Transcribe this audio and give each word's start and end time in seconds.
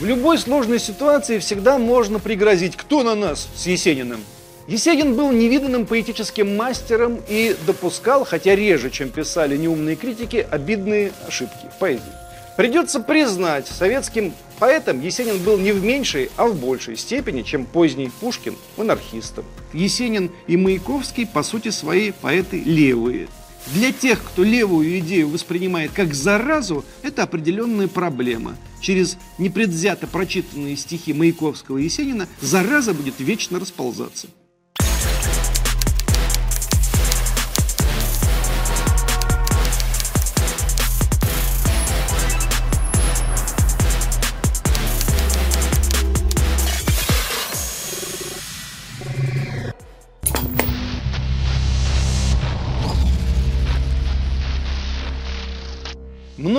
В 0.00 0.04
любой 0.06 0.38
сложной 0.38 0.78
ситуации 0.78 1.38
всегда 1.40 1.76
можно 1.76 2.18
пригрозить, 2.20 2.74
кто 2.74 3.02
на 3.02 3.14
нас 3.14 3.46
с 3.54 3.66
Есениным. 3.66 4.20
Есенин 4.66 5.14
был 5.14 5.30
невиданным 5.30 5.84
поэтическим 5.84 6.56
мастером 6.56 7.20
и 7.28 7.54
допускал, 7.66 8.24
хотя 8.24 8.54
реже, 8.56 8.88
чем 8.88 9.10
писали 9.10 9.58
неумные 9.58 9.96
критики, 9.96 10.46
обидные 10.50 11.12
ошибки 11.28 11.66
в 11.70 11.78
поэзии. 11.78 12.00
Придется 12.56 13.00
признать, 13.00 13.66
советским 13.68 14.32
поэтом 14.58 15.02
Есенин 15.02 15.36
был 15.36 15.58
не 15.58 15.72
в 15.72 15.84
меньшей, 15.84 16.30
а 16.38 16.46
в 16.46 16.56
большей 16.56 16.96
степени, 16.96 17.42
чем 17.42 17.66
поздний 17.66 18.10
Пушкин, 18.20 18.56
монархистом. 18.78 19.44
Есенин 19.74 20.30
и 20.46 20.56
Маяковский, 20.56 21.26
по 21.26 21.42
сути 21.42 21.68
свои 21.68 22.12
поэты 22.12 22.58
левые. 22.58 23.28
Для 23.74 23.92
тех, 23.92 24.24
кто 24.24 24.44
левую 24.44 24.98
идею 25.00 25.28
воспринимает 25.28 25.90
как 25.92 26.14
заразу, 26.14 26.86
это 27.02 27.24
определенная 27.24 27.86
проблема. 27.86 28.56
Через 28.80 29.18
непредвзято 29.38 30.06
прочитанные 30.06 30.76
стихи 30.76 31.12
Маяковского 31.12 31.78
и 31.78 31.84
Есенина 31.84 32.26
зараза 32.40 32.94
будет 32.94 33.20
вечно 33.20 33.60
расползаться. 33.60 34.28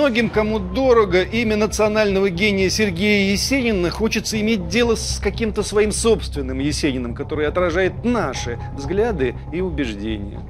Многим, 0.02 0.30
кому 0.30 0.58
дорого 0.58 1.22
имя 1.22 1.54
национального 1.54 2.28
гения 2.28 2.68
Сергея 2.70 3.30
Есенина, 3.30 3.88
хочется 3.88 4.40
иметь 4.40 4.66
дело 4.66 4.96
с 4.96 5.20
каким-то 5.22 5.62
своим 5.62 5.92
собственным 5.92 6.58
Есениным, 6.58 7.14
который 7.14 7.46
отражает 7.46 8.04
наши 8.04 8.58
взгляды 8.76 9.36
и 9.52 9.60
убеждения. 9.60 10.40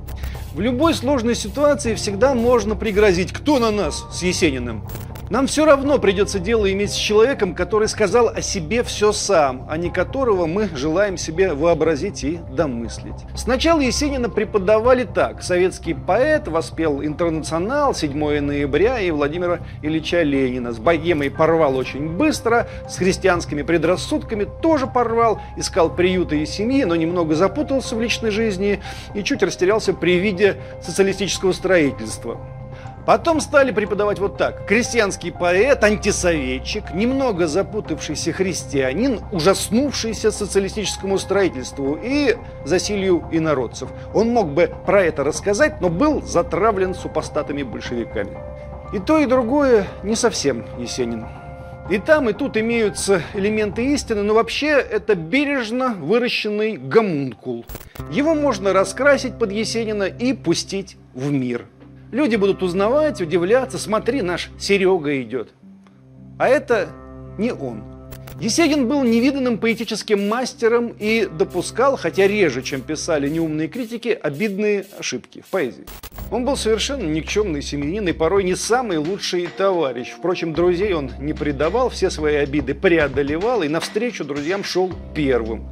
В 0.55 0.61
любой 0.61 0.95
сложной 0.95 1.35
ситуации 1.35 1.95
всегда 1.97 2.35
можно 2.35 2.77
пригрозить, 2.77 3.31
кто 3.31 3.59
на 3.59 3.71
нас 3.71 4.07
с 4.11 4.23
Есениным. 4.23 4.89
Нам 5.33 5.47
все 5.47 5.65
равно 5.65 5.99
придется 5.99 6.39
дело 6.39 6.71
иметь 6.71 6.93
с 6.93 6.95
человеком, 6.95 7.55
который 7.55 7.89
сказал 7.89 8.29
о 8.29 8.43
себе 8.43 8.83
все 8.83 9.13
сам, 9.13 9.67
а 9.71 9.79
не 9.79 9.89
которого 9.89 10.45
мы 10.45 10.69
желаем 10.77 11.17
себе 11.17 11.55
вообразить 11.55 12.23
и 12.23 12.39
домыслить. 12.51 13.15
Сначала 13.35 13.81
Есенина 13.81 14.29
преподавали 14.29 15.05
так. 15.05 15.43
Советский 15.43 15.95
поэт 15.95 16.49
воспел 16.49 17.03
«Интернационал», 17.03 17.93
«7 17.93 18.41
ноября» 18.43 19.01
и 19.01 19.11
Владимира 19.11 19.61
Ильича 19.81 20.23
Ленина. 20.23 20.71
С 20.71 20.79
богемой 20.79 21.31
порвал 21.31 21.79
очень 21.79 22.11
быстро, 22.11 22.69
с 22.87 22.99
христианскими 22.99 23.63
предрассудками 23.63 24.47
тоже 24.61 24.87
порвал, 24.87 25.41
искал 25.57 25.89
приюта 25.89 26.35
и 26.35 26.45
семьи, 26.45 26.85
но 26.85 26.95
немного 26.95 27.35
запутался 27.35 27.97
в 27.97 28.03
личной 28.03 28.33
жизни 28.33 28.83
и 29.15 29.25
чуть 29.25 29.43
растерялся 29.43 29.95
при 29.95 30.19
виде 30.19 30.59
социалистического 30.83 31.53
строительства. 31.53 32.37
Потом 33.05 33.41
стали 33.41 33.73
преподавать 33.73 34.21
вот 34.21 34.37
так. 34.37 34.65
Крестьянский 34.67 35.33
поэт, 35.33 35.83
антисоветчик, 35.83 36.95
немного 36.95 37.49
запутавшийся 37.49 38.33
христианин, 38.33 39.21
ужаснувшийся 39.33 40.31
социалистическому 40.31 41.19
строительству 41.19 41.99
и 42.01 42.37
засилью 42.65 43.25
инородцев. 43.33 43.89
Он 44.15 44.29
мог 44.29 44.51
бы 44.51 44.73
про 44.87 45.03
это 45.03 45.25
рассказать, 45.25 45.81
но 45.81 45.89
был 45.89 46.23
затравлен 46.23 46.95
супостатами 46.95 47.65
большевиками. 47.65 48.39
И 48.93 49.01
то, 49.01 49.19
и 49.19 49.27
другое 49.27 49.87
не 50.05 50.15
совсем 50.15 50.65
Есенин. 50.79 51.27
И 51.91 51.99
там, 51.99 52.31
и 52.31 52.33
тут 52.33 52.57
имеются 52.57 53.23
элементы 53.35 53.85
истины, 53.93 54.23
но 54.23 54.35
вообще 54.35 54.69
это 54.69 55.17
бережно 55.17 55.95
выращенный 55.95 56.77
гомункул. 56.77 57.65
Его 58.13 58.35
можно 58.37 58.73
раскрасить 58.73 59.37
под 59.39 59.51
Есенина 59.51 60.05
и 60.05 60.33
пустить 60.35 60.97
в 61.15 61.33
мир– 61.33 61.67
Люди 62.13 62.37
будут 62.37 62.63
узнавать, 62.63 63.23
удивляться, 63.23 63.79
смотри, 63.79 64.21
наш 64.21 64.51
Серега 64.59 65.21
идет. 65.23 65.49
А 66.39 66.47
это 66.47 66.91
не 67.39 67.53
он. 67.53 67.85
Есенин 68.39 68.87
был 68.87 69.03
невиданным 69.03 69.57
поэтическим 69.57 70.29
мастером 70.29 70.95
и 70.99 71.27
допускал, 71.27 71.97
хотя 71.97 72.27
реже, 72.27 72.63
чем 72.63 72.83
писали 72.83 73.31
неумные 73.31 73.69
критики, 73.69 74.09
обидные 74.09 74.85
ошибки 74.99 75.43
в 75.47 75.51
поэзии. 75.51 75.87
Он 76.31 76.45
был 76.45 76.57
совершенно 76.57 77.05
никчемный 77.05 77.63
семьянин 77.63 78.09
и 78.09 78.13
порой 78.13 78.45
не 78.45 78.57
самый 78.57 78.99
лучший 78.99 79.47
товарищ. 79.47 80.13
Впрочем, 80.17 80.53
друзей 80.53 80.93
он 80.93 81.11
не 81.19 81.33
предавал, 81.33 81.89
все 81.89 82.11
свои 82.11 82.37
обиды 82.37 82.75
преодолевал 82.75 83.63
и 83.63 83.69
навстречу 83.69 84.25
друзьям 84.25 84.65
шел 84.65 84.93
первым. 85.15 85.67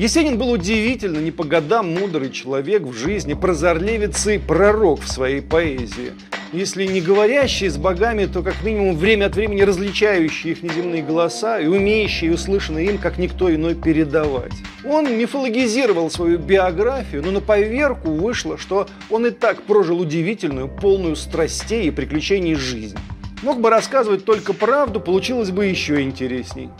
Есенин 0.00 0.38
был 0.38 0.50
удивительно 0.50 1.18
не 1.18 1.30
по 1.30 1.44
годам 1.44 1.92
мудрый 1.92 2.30
человек 2.30 2.84
в 2.84 2.94
жизни, 2.94 3.34
прозорливец 3.34 4.26
и 4.28 4.38
пророк 4.38 5.02
в 5.02 5.08
своей 5.12 5.42
поэзии. 5.42 6.14
Если 6.54 6.86
не 6.86 7.02
говорящий 7.02 7.68
с 7.68 7.76
богами, 7.76 8.24
то 8.24 8.42
как 8.42 8.64
минимум 8.64 8.96
время 8.96 9.26
от 9.26 9.36
времени 9.36 9.60
различающий 9.60 10.52
их 10.52 10.62
неземные 10.62 11.02
голоса 11.02 11.60
и 11.60 11.66
умеющий 11.66 12.32
услышанные 12.32 12.86
им, 12.86 12.96
как 12.96 13.18
никто 13.18 13.54
иной, 13.54 13.74
передавать. 13.74 14.54
Он 14.86 15.04
мифологизировал 15.18 16.10
свою 16.10 16.38
биографию, 16.38 17.22
но 17.22 17.30
на 17.30 17.42
поверку 17.42 18.10
вышло, 18.10 18.56
что 18.56 18.88
он 19.10 19.26
и 19.26 19.30
так 19.30 19.64
прожил 19.64 20.00
удивительную, 20.00 20.68
полную 20.68 21.14
страстей 21.14 21.88
и 21.88 21.90
приключений 21.90 22.54
жизнь. 22.54 22.96
Мог 23.42 23.60
бы 23.60 23.68
рассказывать 23.68 24.24
только 24.24 24.54
правду, 24.54 24.98
получилось 24.98 25.50
бы 25.50 25.66
еще 25.66 26.00
интересней. 26.00 26.70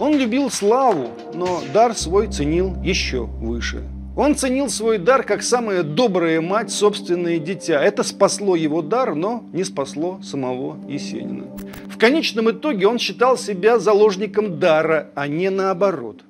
Он 0.00 0.16
любил 0.16 0.50
славу, 0.50 1.08
но 1.34 1.60
дар 1.74 1.94
свой 1.94 2.26
ценил 2.28 2.74
еще 2.82 3.24
выше. 3.24 3.84
Он 4.16 4.34
ценил 4.34 4.70
свой 4.70 4.96
дар 4.96 5.22
как 5.24 5.42
самая 5.42 5.82
добрая 5.82 6.40
мать 6.40 6.72
собственное 6.72 7.38
дитя. 7.38 7.84
Это 7.84 8.02
спасло 8.02 8.56
его 8.56 8.80
дар, 8.80 9.14
но 9.14 9.44
не 9.52 9.62
спасло 9.62 10.18
самого 10.22 10.78
Есенина. 10.88 11.44
В 11.90 11.98
конечном 11.98 12.50
итоге 12.50 12.86
он 12.86 12.98
считал 12.98 13.36
себя 13.36 13.78
заложником 13.78 14.58
дара, 14.58 15.10
а 15.14 15.28
не 15.28 15.50
наоборот. 15.50 16.22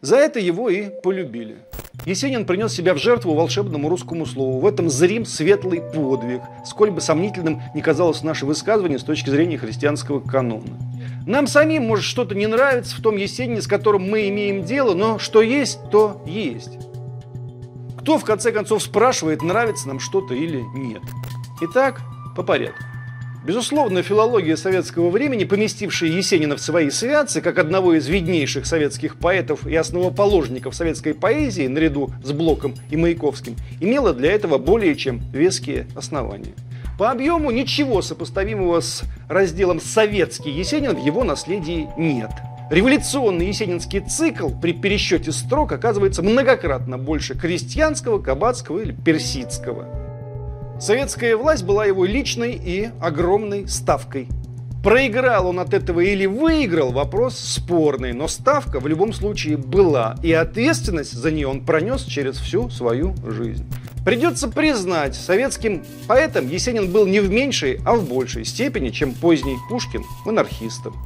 За 0.00 0.16
это 0.16 0.40
его 0.40 0.68
и 0.68 0.90
полюбили. 1.02 1.58
Есенин 2.06 2.44
принес 2.44 2.72
себя 2.72 2.94
в 2.94 2.98
жертву 2.98 3.34
волшебному 3.34 3.88
русскому 3.88 4.26
слову. 4.26 4.58
В 4.58 4.66
этом 4.66 4.90
зрим 4.90 5.26
светлый 5.26 5.80
подвиг, 5.80 6.40
сколь 6.66 6.90
бы 6.90 7.00
сомнительным 7.00 7.62
не 7.72 7.82
казалось 7.82 8.24
наше 8.24 8.46
высказывание 8.46 8.98
с 8.98 9.04
точки 9.04 9.30
зрения 9.30 9.58
христианского 9.58 10.18
канона. 10.18 10.66
Нам 11.26 11.46
самим 11.46 11.84
может 11.84 12.04
что-то 12.04 12.34
не 12.34 12.46
нравиться 12.46 12.96
в 12.96 13.02
том 13.02 13.16
Есенине, 13.16 13.60
с 13.60 13.66
которым 13.66 14.08
мы 14.08 14.28
имеем 14.28 14.64
дело, 14.64 14.94
но 14.94 15.18
что 15.18 15.42
есть, 15.42 15.80
то 15.90 16.22
есть. 16.26 16.78
Кто, 18.00 18.18
в 18.18 18.24
конце 18.24 18.52
концов, 18.52 18.82
спрашивает, 18.82 19.42
нравится 19.42 19.86
нам 19.86 20.00
что-то 20.00 20.34
или 20.34 20.62
нет? 20.74 21.02
Итак, 21.60 22.00
по 22.34 22.42
порядку. 22.42 22.82
Безусловно, 23.44 24.02
филология 24.02 24.54
советского 24.56 25.08
времени, 25.08 25.44
поместившая 25.44 26.10
Есенина 26.10 26.56
в 26.56 26.60
свои 26.60 26.90
святцы, 26.90 27.40
как 27.40 27.58
одного 27.58 27.94
из 27.94 28.06
виднейших 28.06 28.66
советских 28.66 29.16
поэтов 29.16 29.66
и 29.66 29.74
основоположников 29.74 30.74
советской 30.74 31.14
поэзии, 31.14 31.66
наряду 31.66 32.10
с 32.22 32.32
Блоком 32.32 32.74
и 32.90 32.96
Маяковским, 32.96 33.56
имела 33.80 34.12
для 34.12 34.32
этого 34.32 34.58
более 34.58 34.94
чем 34.94 35.22
веские 35.32 35.86
основания. 35.94 36.54
По 37.00 37.12
объему 37.12 37.50
ничего 37.50 38.02
сопоставимого 38.02 38.80
с 38.80 39.04
разделом 39.26 39.80
«Советский 39.80 40.50
Есенин» 40.50 40.94
в 40.94 41.02
его 41.02 41.24
наследии 41.24 41.88
нет. 41.96 42.28
Революционный 42.70 43.46
есенинский 43.46 44.00
цикл 44.00 44.50
при 44.50 44.74
пересчете 44.74 45.32
строк 45.32 45.72
оказывается 45.72 46.22
многократно 46.22 46.98
больше 46.98 47.38
крестьянского, 47.38 48.20
кабацкого 48.20 48.80
или 48.80 48.92
персидского. 48.92 49.86
Советская 50.78 51.38
власть 51.38 51.64
была 51.64 51.86
его 51.86 52.04
личной 52.04 52.52
и 52.52 52.90
огромной 53.00 53.66
ставкой. 53.66 54.28
Проиграл 54.84 55.46
он 55.46 55.60
от 55.60 55.72
этого 55.72 56.00
или 56.00 56.26
выиграл, 56.26 56.92
вопрос 56.92 57.38
спорный, 57.38 58.12
но 58.12 58.28
ставка 58.28 58.78
в 58.78 58.86
любом 58.86 59.14
случае 59.14 59.56
была, 59.56 60.16
и 60.22 60.34
ответственность 60.34 61.12
за 61.14 61.30
нее 61.30 61.48
он 61.48 61.64
пронес 61.64 62.04
через 62.04 62.36
всю 62.36 62.68
свою 62.68 63.14
жизнь. 63.26 63.64
Придется 64.10 64.48
признать, 64.48 65.14
советским 65.14 65.84
поэтом 66.08 66.48
Есенин 66.48 66.90
был 66.90 67.06
не 67.06 67.20
в 67.20 67.30
меньшей, 67.30 67.78
а 67.86 67.94
в 67.94 68.08
большей 68.08 68.44
степени, 68.44 68.88
чем 68.88 69.14
поздний 69.14 69.56
Пушкин 69.68 70.02
монархистом. 70.24 70.96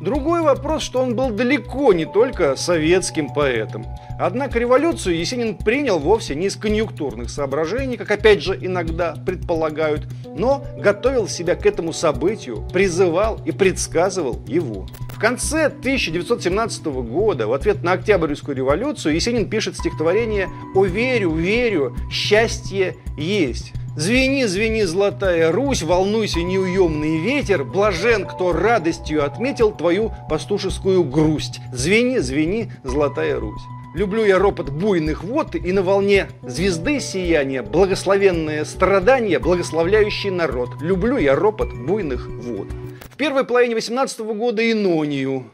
Другой 0.00 0.40
вопрос, 0.40 0.82
что 0.82 1.02
он 1.02 1.14
был 1.14 1.28
далеко 1.28 1.92
не 1.92 2.06
только 2.06 2.56
советским 2.56 3.28
поэтом. 3.28 3.84
Однако 4.18 4.58
революцию 4.58 5.18
Есенин 5.18 5.56
принял 5.56 5.98
вовсе 5.98 6.34
не 6.34 6.46
из 6.46 6.56
конъюнктурных 6.56 7.28
соображений, 7.28 7.98
как 7.98 8.10
опять 8.10 8.42
же 8.42 8.58
иногда 8.58 9.12
предполагают, 9.12 10.08
но 10.24 10.64
готовил 10.78 11.28
себя 11.28 11.56
к 11.56 11.66
этому 11.66 11.92
событию, 11.92 12.66
призывал 12.72 13.42
и 13.44 13.52
предсказывал 13.52 14.40
его. 14.46 14.86
В 15.14 15.18
конце 15.20 15.66
1917 15.66 16.86
года, 16.86 17.46
в 17.46 17.52
ответ 17.52 17.84
на 17.84 17.92
Октябрьскую 17.92 18.56
революцию, 18.56 19.14
Есенин 19.14 19.48
пишет 19.48 19.76
стихотворение 19.76 20.48
«О 20.74 20.84
верю, 20.84 21.32
верю, 21.34 21.96
счастье 22.10 22.96
есть». 23.16 23.72
Звени, 23.96 24.44
звени, 24.46 24.82
золотая 24.82 25.52
Русь, 25.52 25.82
волнуйся, 25.84 26.40
неуемный 26.42 27.20
ветер, 27.20 27.62
блажен, 27.62 28.26
кто 28.26 28.52
радостью 28.52 29.24
отметил 29.24 29.70
твою 29.70 30.10
пастушескую 30.28 31.04
грусть. 31.04 31.60
Звени, 31.72 32.18
звени, 32.18 32.72
золотая 32.82 33.38
Русь. 33.38 33.62
Люблю 33.94 34.24
я 34.24 34.40
ропот 34.40 34.70
буйных 34.70 35.22
вод 35.22 35.54
и 35.54 35.70
на 35.70 35.82
волне 35.82 36.26
звезды 36.42 36.98
сияния, 36.98 37.62
благословенное 37.62 38.64
страдание, 38.64 39.38
благословляющий 39.38 40.30
народ. 40.30 40.70
Люблю 40.80 41.16
я 41.16 41.36
ропот 41.36 41.72
буйных 41.72 42.28
вод. 42.28 42.66
В 43.14 43.16
первой 43.16 43.44
половине 43.44 43.76
18 43.76 44.18
года 44.34 44.68
Инонию. 44.72 45.44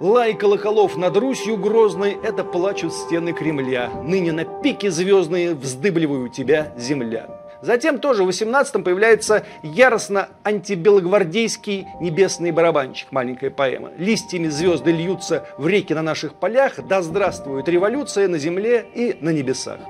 Лай 0.00 0.34
колоколов 0.34 0.98
над 0.98 1.16
Русью 1.16 1.56
грозной– 1.56 2.14
это 2.22 2.44
плачут 2.44 2.92
стены 2.92 3.32
Кремля. 3.32 3.88
Ныне 4.04 4.32
на 4.32 4.44
пике 4.44 4.90
звездные 4.90 5.54
вздыбливаю 5.54 6.28
тебя, 6.28 6.74
земля. 6.76 7.26
Затем 7.62 8.00
тоже 8.00 8.22
в 8.22 8.28
18-м 8.28 8.84
появляется 8.84 9.46
яростно 9.62 10.28
антибелогвардейский 10.42 11.86
небесный 12.02 12.50
барабанчик, 12.50 13.10
маленькая 13.12 13.48
поэма. 13.48 13.92
Листьями 13.96 14.48
звезды 14.48 14.92
льются 14.92 15.46
в 15.56 15.66
реки 15.66 15.94
на 15.94 16.02
наших 16.02 16.34
полях, 16.34 16.86
да 16.86 17.00
здравствует 17.00 17.66
революция 17.66 18.28
на 18.28 18.36
земле 18.36 18.84
и 18.94 19.16
на 19.22 19.30
небесах. 19.30 19.80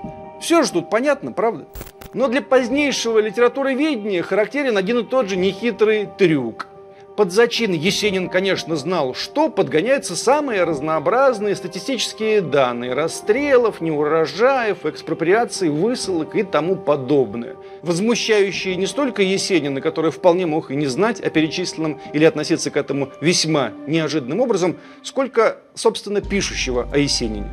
Все 0.41 0.63
же 0.63 0.71
тут 0.71 0.91
понятно, 0.91 1.33
правда? 1.33 1.67
Но 2.15 2.29
для 2.29 2.41
позднейшего 2.41 3.19
литературоведения 3.19 4.23
характерен 4.23 4.77
один 4.77 4.99
и 4.99 5.03
тот 5.03 5.29
же 5.29 5.37
нехитрый 5.37 6.09
трюк– 6.17 6.69
под 7.17 7.33
зачин 7.33 7.73
Есенин, 7.73 8.29
конечно, 8.29 8.77
знал, 8.77 9.15
что 9.15 9.49
подгоняются 9.49 10.15
самые 10.15 10.65
разнообразные 10.65 11.57
статистические 11.57 12.43
данные 12.43 12.93
расстрелов, 12.93 13.81
неурожаев, 13.81 14.85
экспроприаций, 14.85 15.71
высылок 15.71 16.37
и 16.37 16.43
тому 16.43 16.77
подобное, 16.77 17.57
возмущающие 17.83 18.77
не 18.77 18.87
столько 18.87 19.23
Есенина, 19.23 19.81
который 19.81 20.11
вполне 20.11 20.45
мог 20.47 20.71
и 20.71 20.77
не 20.77 20.87
знать 20.87 21.21
о 21.21 21.31
перечисленном 21.31 22.01
или 22.13 22.25
относиться 22.25 22.71
к 22.71 22.77
этому 22.77 23.09
весьма 23.23 23.73
неожиданным 23.87 24.41
образом, 24.41 24.77
сколько, 25.03 25.59
собственно, 25.75 26.21
пишущего 26.21 26.87
о 26.93 26.99
Есенине. 26.99 27.51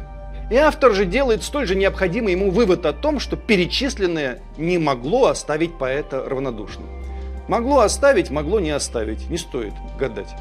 И 0.51 0.55
автор 0.55 0.93
же 0.93 1.05
делает 1.05 1.41
столь 1.41 1.67
же 1.67 1.75
необходимый 1.75 2.33
ему 2.33 2.51
вывод 2.51 2.85
о 2.85 2.91
том, 2.91 3.19
что 3.19 3.37
перечисленное 3.37 4.41
не 4.57 4.77
могло 4.77 5.27
оставить 5.27 5.77
поэта 5.77 6.23
равнодушным. 6.27 7.02
Могло 7.47 7.79
оставить, 7.79 8.29
могло 8.29 8.59
не 8.59 8.71
оставить. 8.71 9.29
Не 9.29 9.37
стоит 9.37 9.73
гадать. 9.99 10.33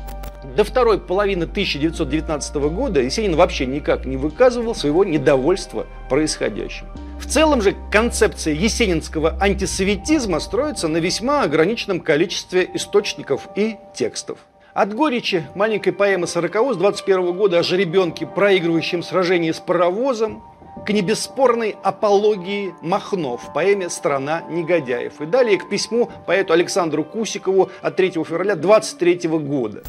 До 0.57 0.65
второй 0.65 0.99
половины 0.99 1.45
1919 1.45 2.55
года 2.57 3.01
Есенин 3.01 3.37
вообще 3.37 3.65
никак 3.65 4.05
не 4.05 4.17
выказывал 4.17 4.75
своего 4.75 5.05
недовольства 5.05 5.87
происходящим. 6.09 6.87
В 7.21 7.27
целом 7.27 7.63
же 7.63 7.77
концепция 7.93 8.53
есенинского 8.53 9.39
антисоветизма 9.41 10.41
строится 10.41 10.89
на 10.89 10.97
весьма 10.97 11.43
ограниченном 11.43 12.01
количестве 12.01 12.69
источников 12.75 13.49
и 13.55 13.77
текстов. 13.95 14.39
От 14.75 14.95
горечи 14.95 15.47
маленькой 15.55 15.93
поэмы 15.93 16.27
«Сороковоз» 16.27 16.77
21 16.77 17.37
года 17.37 17.61
о 17.61 17.63
жеребенке, 17.63 18.27
проигрывающем 18.27 19.03
сражение 19.03 19.53
с 19.53 19.61
паровозом, 19.61 20.43
к 20.87 20.91
небесспорной 20.91 21.77
апологии 21.83 22.75
Махно 22.83 23.37
в 23.37 23.53
поэме 23.53 23.89
«Страна 23.89 24.43
негодяев». 24.51 25.21
И 25.21 25.27
далее 25.27 25.59
к 25.59 25.69
письму 25.69 26.11
поэту 26.27 26.53
Александру 26.53 27.05
Кусикову 27.05 27.71
от 27.81 27.97
3 27.97 28.11
февраля 28.11 28.57
23 28.57 29.29
года. 29.29 29.83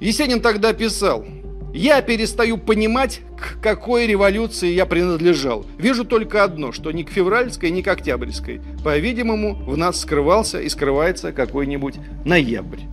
Есенин 0.00 0.40
тогда 0.40 0.72
писал 0.72 1.24
«Я 1.72 2.00
перестаю 2.02 2.56
понимать, 2.58 3.20
к 3.38 3.62
какой 3.62 4.06
революции 4.06 4.72
я 4.72 4.86
принадлежал. 4.86 5.64
Вижу 5.78 6.04
только 6.04 6.42
одно, 6.42 6.72
что 6.72 6.90
ни 6.90 7.02
к 7.02 7.10
февральской, 7.10 7.70
ни 7.70 7.82
к 7.82 7.88
октябрьской. 7.88 8.60
По-видимому, 8.82 9.54
в 9.54 9.76
нас 9.76 10.00
скрывался 10.00 10.60
и 10.60 10.68
скрывается 10.68 11.32
какой-нибудь 11.32 11.96
ноябрь». 12.24 12.89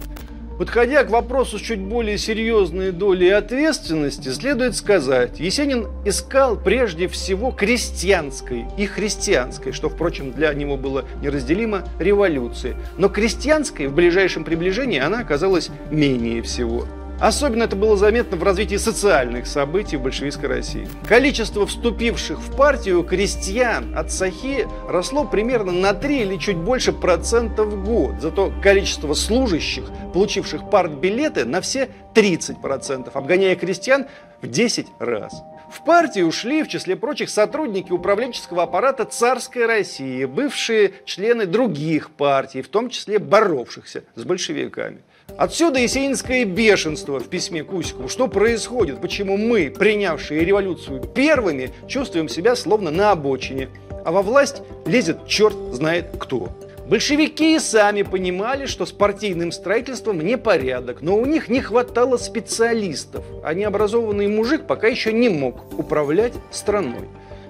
Подходя 0.57 1.03
к 1.03 1.11
вопросу 1.11 1.59
с 1.59 1.61
чуть 1.61 1.79
более 1.79 2.17
серьезной 2.17 2.91
долей 2.91 3.29
ответственности, 3.29 4.29
следует 4.29 4.75
сказать, 4.75 5.39
Есенин 5.39 5.87
искал 6.03 6.57
прежде 6.57 7.07
всего 7.07 7.51
крестьянской 7.51 8.65
и 8.75 8.87
христианской, 8.87 9.71
что, 9.71 9.87
впрочем, 9.87 10.31
для 10.31 10.51
него 10.55 10.75
было 10.75 11.05
неразделимо, 11.21 11.83
революции. 11.99 12.75
Но 12.97 13.07
крестьянской 13.07 13.85
в 13.85 13.93
ближайшем 13.93 14.43
приближении 14.43 14.99
она 14.99 15.19
оказалась 15.19 15.69
менее 15.91 16.41
всего. 16.41 16.87
Особенно 17.19 17.63
это 17.63 17.75
было 17.75 17.97
заметно 17.97 18.37
в 18.37 18.43
развитии 18.43 18.75
социальных 18.75 19.47
событий 19.47 19.97
в 19.97 20.03
большевистской 20.03 20.49
России. 20.49 20.87
Количество 21.07 21.65
вступивших 21.65 22.39
в 22.39 22.55
партию 22.55 23.03
крестьян 23.03 23.97
от 23.97 24.11
Сахи 24.11 24.67
росло 24.87 25.25
примерно 25.25 25.71
на 25.71 25.93
3 25.95 26.21
или 26.21 26.37
чуть 26.37 26.57
больше 26.57 26.93
процентов 26.93 27.67
в 27.69 27.83
год. 27.83 28.21
Зато 28.21 28.53
количество 28.61 29.15
служащих, 29.15 29.85
получивших 30.13 30.69
партбилеты, 30.69 31.45
на 31.45 31.61
все 31.61 31.89
30 32.13 32.61
процентов, 32.61 33.15
обгоняя 33.15 33.55
крестьян 33.55 34.05
в 34.43 34.47
10 34.47 34.85
раз. 34.99 35.41
В 35.71 35.83
партию 35.83 36.27
ушли, 36.27 36.61
в 36.61 36.67
числе 36.67 36.95
прочих, 36.95 37.31
сотрудники 37.31 37.91
управленческого 37.91 38.63
аппарата 38.63 39.05
царской 39.05 39.65
России, 39.65 40.23
бывшие 40.25 40.93
члены 41.05 41.47
других 41.47 42.11
партий, 42.11 42.61
в 42.61 42.69
том 42.69 42.89
числе 42.89 43.17
боровшихся 43.17 44.03
с 44.15 44.23
большевиками. 44.23 45.01
Отсюда 45.37 45.79
есенинское 45.79 46.45
бешенство 46.45 47.19
в 47.19 47.27
письме 47.27 47.63
Кусикову. 47.63 48.09
Что 48.09 48.27
происходит? 48.27 49.01
Почему 49.01 49.37
мы, 49.37 49.69
принявшие 49.69 50.43
революцию 50.43 51.01
первыми, 51.01 51.69
чувствуем 51.87 52.27
себя 52.27 52.55
словно 52.55 52.89
на 52.89 53.11
обочине, 53.11 53.69
а 54.03 54.11
во 54.11 54.23
власть 54.23 54.63
лезет 54.87 55.27
черт 55.27 55.55
знает 55.73 56.07
кто? 56.17 56.49
Большевики 56.89 57.55
и 57.55 57.59
сами 57.59 58.01
понимали, 58.01 58.65
что 58.65 58.87
с 58.87 58.91
партийным 58.91 59.51
строительством 59.51 60.21
непорядок, 60.21 61.01
но 61.01 61.15
у 61.17 61.25
них 61.25 61.49
не 61.49 61.61
хватало 61.61 62.17
специалистов, 62.17 63.23
а 63.43 63.53
необразованный 63.53 64.27
мужик 64.27 64.65
пока 64.65 64.87
еще 64.87 65.13
не 65.13 65.29
мог 65.29 65.77
управлять 65.77 66.33
страной. 66.49 67.09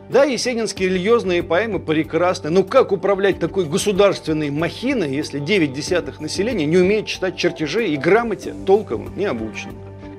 Да, 0.09 0.24
есенинские 0.24 0.88
религиозные 0.88 1.44
поэмы 1.44 1.80
прекрасны, 1.80 2.50
но 2.50 2.63
как 2.63 2.94
управлять 2.94 3.39
такой 3.39 3.65
государственной 3.65 4.50
махиной, 4.50 5.13
если 5.13 5.39
9 5.39 5.74
десятых 5.74 6.21
населения 6.21 6.65
не 6.65 6.77
умеет 6.77 7.07
читать 7.07 7.36
чертежи 7.36 7.89
и 7.89 7.98
грамоте 7.98 8.54
толком 8.65 9.13
не 9.18 9.25
обучен? 9.25 9.71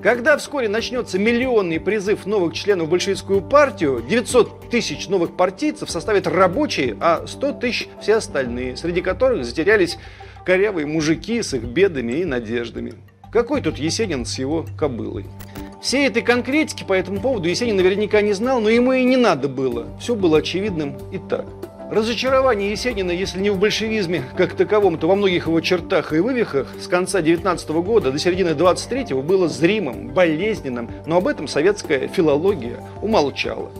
Когда 0.02 0.36
вскоре 0.36 0.68
начнется 0.68 1.18
миллионный 1.18 1.80
призыв 1.80 2.26
новых 2.26 2.52
членов 2.52 2.88
в 2.88 2.90
большевистскую 2.90 3.40
партию, 3.40 4.04
900 4.06 4.68
тысяч 4.68 5.08
новых 5.08 5.36
партийцев 5.36 5.90
составят 5.90 6.26
рабочие, 6.26 6.96
а 7.00 7.26
100 7.26 7.52
тысяч 7.54 7.88
все 8.02 8.16
остальные, 8.16 8.76
среди 8.76 9.00
которых 9.00 9.46
затерялись 9.46 9.96
корявые 10.44 10.86
мужики 10.86 11.42
с 11.42 11.54
их 11.54 11.62
бедами 11.62 12.12
и 12.12 12.24
надеждами. 12.26 12.92
Какой 13.32 13.62
тут 13.62 13.78
Есенин 13.78 14.24
с 14.24 14.38
его 14.38 14.66
кобылой? 14.78 15.24
Всей 15.80 16.08
этой 16.08 16.22
конкретики 16.22 16.82
по 16.82 16.92
этому 16.92 17.20
поводу 17.20 17.48
Есенин 17.48 17.76
наверняка 17.76 18.20
не 18.20 18.32
знал, 18.32 18.60
но 18.60 18.68
ему 18.68 18.92
и 18.92 19.04
не 19.04 19.16
надо 19.16 19.48
было. 19.48 19.86
Все 20.00 20.16
было 20.16 20.38
очевидным 20.38 20.96
и 21.12 21.18
так. 21.18 21.46
Разочарование 21.90 22.70
Есенина, 22.70 23.12
если 23.12 23.40
не 23.40 23.48
в 23.48 23.58
большевизме 23.58 24.22
как 24.36 24.54
таковом, 24.54 24.98
то 24.98 25.08
во 25.08 25.14
многих 25.14 25.46
его 25.46 25.60
чертах 25.60 26.12
и 26.12 26.18
вывихах 26.18 26.68
с 26.78 26.86
конца 26.86 27.22
19 27.22 27.70
года 27.70 28.10
до 28.10 28.18
середины 28.18 28.54
23 28.54 29.14
было 29.22 29.48
зримым, 29.48 30.08
болезненным, 30.08 30.90
но 31.06 31.16
об 31.16 31.28
этом 31.28 31.48
советская 31.48 32.08
филология 32.08 32.84
умолчала. 33.00 33.70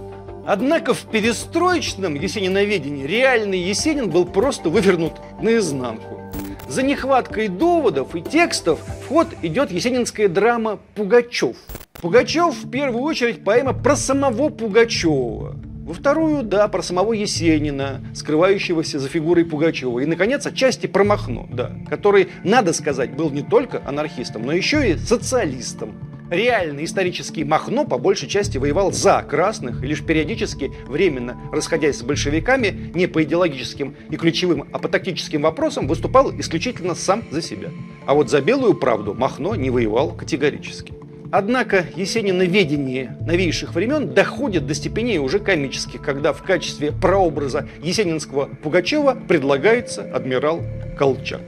Однако 0.46 0.94
в 0.94 1.02
перестроечном 1.02 2.14
Есениноведении 2.14 3.06
реальный 3.06 3.58
Есенин 3.58 4.08
был 4.08 4.24
просто 4.24 4.70
вывернут 4.70 5.12
наизнанку. 5.42 6.18
За 6.66 6.82
нехваткой 6.82 7.48
доводов 7.48 8.14
и 8.14 8.22
текстов 8.22 8.80
в 9.02 9.08
ход 9.08 9.26
идет 9.42 9.70
есенинская 9.70 10.28
драма 10.28 10.78
«Пугачев». 10.94 11.56
Пугачев 12.00 12.54
в 12.54 12.70
первую 12.70 13.02
очередь 13.02 13.42
поэма 13.42 13.72
про 13.72 13.96
самого 13.96 14.50
Пугачева. 14.50 15.56
Во 15.84 15.94
вторую, 15.94 16.44
да, 16.44 16.68
про 16.68 16.80
самого 16.80 17.12
Есенина, 17.12 18.00
скрывающегося 18.14 19.00
за 19.00 19.08
фигурой 19.08 19.44
Пугачева. 19.44 19.98
И, 19.98 20.06
наконец, 20.06 20.46
отчасти 20.46 20.86
про 20.86 21.02
Махно, 21.02 21.48
да, 21.50 21.72
который, 21.88 22.28
надо 22.44 22.72
сказать, 22.72 23.16
был 23.16 23.30
не 23.30 23.42
только 23.42 23.82
анархистом, 23.84 24.42
но 24.42 24.52
еще 24.52 24.92
и 24.92 24.96
социалистом. 24.96 25.94
Реальный 26.30 26.84
исторический 26.84 27.42
Махно 27.42 27.84
по 27.84 27.98
большей 27.98 28.28
части 28.28 28.58
воевал 28.58 28.92
за 28.92 29.22
красных 29.22 29.82
и 29.82 29.86
лишь 29.86 30.04
периодически, 30.04 30.70
временно 30.86 31.40
расходясь 31.50 31.96
с 31.96 32.02
большевиками, 32.02 32.92
не 32.94 33.08
по 33.08 33.24
идеологическим 33.24 33.96
и 34.10 34.16
ключевым, 34.16 34.68
а 34.72 34.78
по 34.78 34.88
тактическим 34.88 35.42
вопросам, 35.42 35.88
выступал 35.88 36.30
исключительно 36.38 36.94
сам 36.94 37.24
за 37.32 37.42
себя. 37.42 37.70
А 38.06 38.14
вот 38.14 38.30
за 38.30 38.40
белую 38.40 38.74
правду 38.74 39.14
Махно 39.14 39.56
не 39.56 39.70
воевал 39.70 40.12
категорически. 40.12 40.97
Однако 41.30 41.84
есениноведение 41.94 43.16
новейших 43.20 43.74
времен 43.74 44.14
доходит 44.14 44.66
до 44.66 44.74
степеней 44.74 45.18
уже 45.18 45.38
комических, 45.38 46.00
когда 46.00 46.32
в 46.32 46.42
качестве 46.42 46.90
прообраза 46.90 47.68
есенинского 47.82 48.46
Пугачева 48.62 49.14
предлагается 49.28 50.02
адмирал 50.02 50.62
Колчак. 50.98 51.42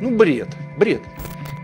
Ну, 0.00 0.16
бред, 0.16 0.48
бред. 0.78 1.00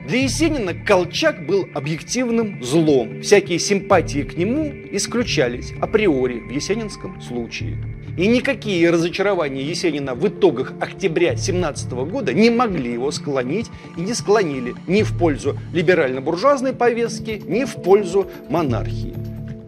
Для 0.09 0.23
Есенина 0.23 0.75
Колчак 0.75 1.47
был 1.47 1.69
объективным 1.75 2.62
злом. 2.62 3.23
Всякие 3.23 3.61
симпатии 3.61 4.23
к 4.23 4.37
нему 4.37 4.73
исключались 4.91 5.73
априори 5.81 6.41
в 6.41 6.50
есенинском 6.50 7.21
случае. 7.21 7.76
И 8.16 8.26
никакие 8.26 8.90
разочарования 8.90 9.62
Есенина 9.62 10.14
в 10.14 10.28
итогах 10.28 10.75
октября 10.81 11.37
17 11.37 11.90
года 11.92 12.35
не 12.35 12.50
могли 12.50 12.92
его 12.92 13.11
склонить 13.11 13.71
и 13.97 14.02
не 14.02 14.12
склонили 14.12 14.75
ни 14.87 15.02
в 15.02 15.16
пользу 15.16 15.57
либерально-буржуазной 15.73 16.75
повестки, 16.75 17.42
ни 17.47 17.64
в 17.64 17.76
пользу 17.76 18.31
монархии. 18.50 19.22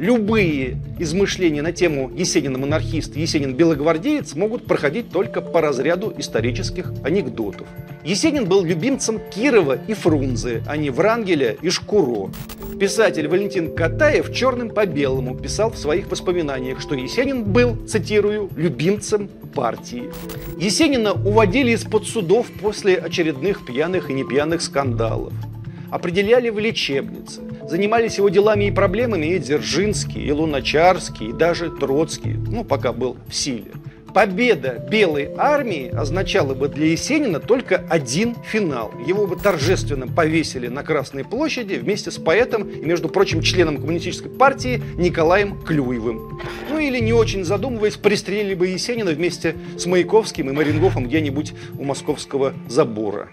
Любые 0.04 0.76
измышления 0.98 1.62
на 1.62 1.72
тему 1.72 2.10
Есенина-монархист, 2.14 3.16
Есенин-белогвардеец 3.16 4.34
могут 4.34 4.66
проходить 4.66 5.08
только 5.10 5.40
по 5.40 5.62
разряду 5.62 6.12
исторических 6.18 6.92
анекдотов. 7.02 7.66
Есенин 8.04 8.44
был 8.44 8.62
любимцем 8.62 9.18
Кирова 9.34 9.78
и 9.88 9.94
Фрунзе, 9.94 10.62
а 10.68 10.76
не 10.76 10.90
Врангеля 10.90 11.52
и 11.52 11.70
Шкуро. 11.70 12.30
Писатель 12.78 13.28
Валентин 13.28 13.74
Катаев 13.74 14.30
черным 14.30 14.68
по 14.68 14.84
белому 14.84 15.34
писал 15.38 15.70
в 15.70 15.78
своих 15.78 16.10
воспоминаниях, 16.10 16.82
что 16.82 16.94
Есенин 16.94 17.42
был, 17.44 17.74
цитирую, 17.86 18.50
любимцем 18.56 19.30
партии. 19.54 20.10
Есенина 20.58 21.14
уводили 21.14 21.70
из-под 21.70 22.06
судов 22.06 22.48
после 22.60 22.96
очередных 22.96 23.64
пьяных 23.64 24.10
и 24.10 24.12
непьяных 24.12 24.60
скандалов. 24.60 25.32
Определяли 25.90 26.50
в 26.50 26.58
лечебнице. 26.58 27.40
Занимались 27.68 28.18
его 28.18 28.28
делами 28.28 28.64
и 28.64 28.70
проблемами 28.70 29.26
и 29.26 29.38
Дзержинский, 29.38 30.22
и 30.22 30.32
Луначарский, 30.32 31.30
и 31.30 31.32
даже 31.32 31.70
Троцкий, 31.70 32.34
ну, 32.34 32.64
пока 32.64 32.92
был 32.92 33.16
в 33.28 33.34
силе 33.34 33.72
победа 34.14 34.82
Белой 34.88 35.30
армии 35.36 35.88
означала 35.88 36.54
бы 36.54 36.68
для 36.68 36.86
Есенина 36.86 37.40
только 37.40 37.84
один 37.90 38.36
финал. 38.46 38.92
Его 39.06 39.26
бы 39.26 39.36
торжественно 39.36 40.06
повесили 40.06 40.68
на 40.68 40.84
Красной 40.84 41.24
площади 41.24 41.74
вместе 41.74 42.10
с 42.10 42.16
поэтом 42.16 42.68
и, 42.70 42.84
между 42.84 43.08
прочим, 43.08 43.42
членом 43.42 43.76
коммунистической 43.78 44.30
партии 44.30 44.80
Николаем 44.96 45.60
Клюевым. 45.60 46.40
Ну 46.70 46.78
или, 46.78 47.00
не 47.00 47.12
очень 47.12 47.44
задумываясь, 47.44 47.96
пристрелили 47.96 48.54
бы 48.54 48.68
Есенина 48.68 49.10
вместе 49.10 49.56
с 49.76 49.84
Маяковским 49.84 50.48
и 50.48 50.52
Марингофом 50.52 51.06
где-нибудь 51.06 51.52
у 51.76 51.84
московского 51.84 52.54
забора. 52.68 53.30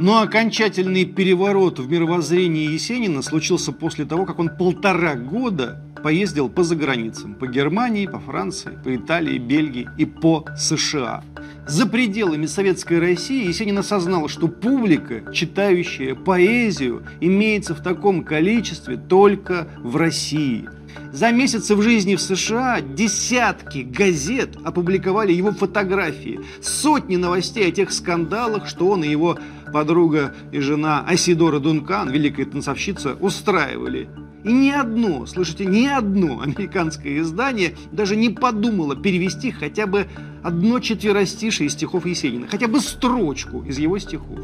Но 0.00 0.22
окончательный 0.22 1.04
переворот 1.04 1.80
в 1.80 1.90
мировоззрении 1.90 2.70
Есенина 2.70 3.20
случился 3.20 3.72
после 3.72 4.04
того, 4.04 4.26
как 4.26 4.38
он 4.38 4.48
полтора 4.48 5.16
года 5.16 5.82
поездил 6.04 6.48
по 6.48 6.62
заграницам. 6.62 7.34
По 7.34 7.48
Германии, 7.48 8.06
по 8.06 8.20
Франции, 8.20 8.78
по 8.84 8.94
Италии, 8.94 9.38
Бельгии 9.38 9.88
и 9.98 10.04
по 10.04 10.44
США. 10.56 11.24
За 11.66 11.84
пределами 11.84 12.46
Советской 12.46 13.00
России 13.00 13.48
Есенин 13.48 13.78
осознал, 13.78 14.28
что 14.28 14.46
публика, 14.46 15.32
читающая 15.34 16.14
поэзию, 16.14 17.02
имеется 17.20 17.74
в 17.74 17.82
таком 17.82 18.22
количестве 18.22 18.96
только 18.96 19.66
в 19.82 19.96
России– 19.96 20.68
за 21.12 21.30
месяцы 21.32 21.74
в 21.74 21.82
жизни 21.82 22.16
в 22.16 22.20
США 22.20 22.80
десятки 22.80 23.78
газет 23.78 24.50
опубликовали 24.64 25.32
его 25.32 25.52
фотографии, 25.52 26.40
сотни 26.60 27.16
новостей 27.16 27.68
о 27.68 27.72
тех 27.72 27.92
скандалах, 27.92 28.68
что 28.68 28.88
он 28.88 29.04
и 29.04 29.08
его 29.08 29.38
подруга 29.72 30.34
и 30.52 30.60
жена 30.60 31.04
Асидора 31.06 31.58
Дункан, 31.58 32.10
великая 32.10 32.44
танцовщица, 32.44 33.14
устраивали. 33.14 34.08
И 34.44 34.52
ни 34.52 34.70
одно, 34.70 35.26
слышите, 35.26 35.66
ни 35.66 35.86
одно 35.86 36.40
американское 36.40 37.18
издание 37.18 37.74
даже 37.90 38.16
не 38.16 38.30
подумало 38.30 38.94
перевести 38.94 39.50
хотя 39.50 39.86
бы 39.86 40.06
одно 40.42 40.78
четверостишее 40.78 41.66
из 41.66 41.72
стихов 41.72 42.06
Есенина, 42.06 42.46
хотя 42.48 42.68
бы 42.68 42.80
строчку 42.80 43.62
из 43.64 43.78
его 43.78 43.98
стихов. 43.98 44.38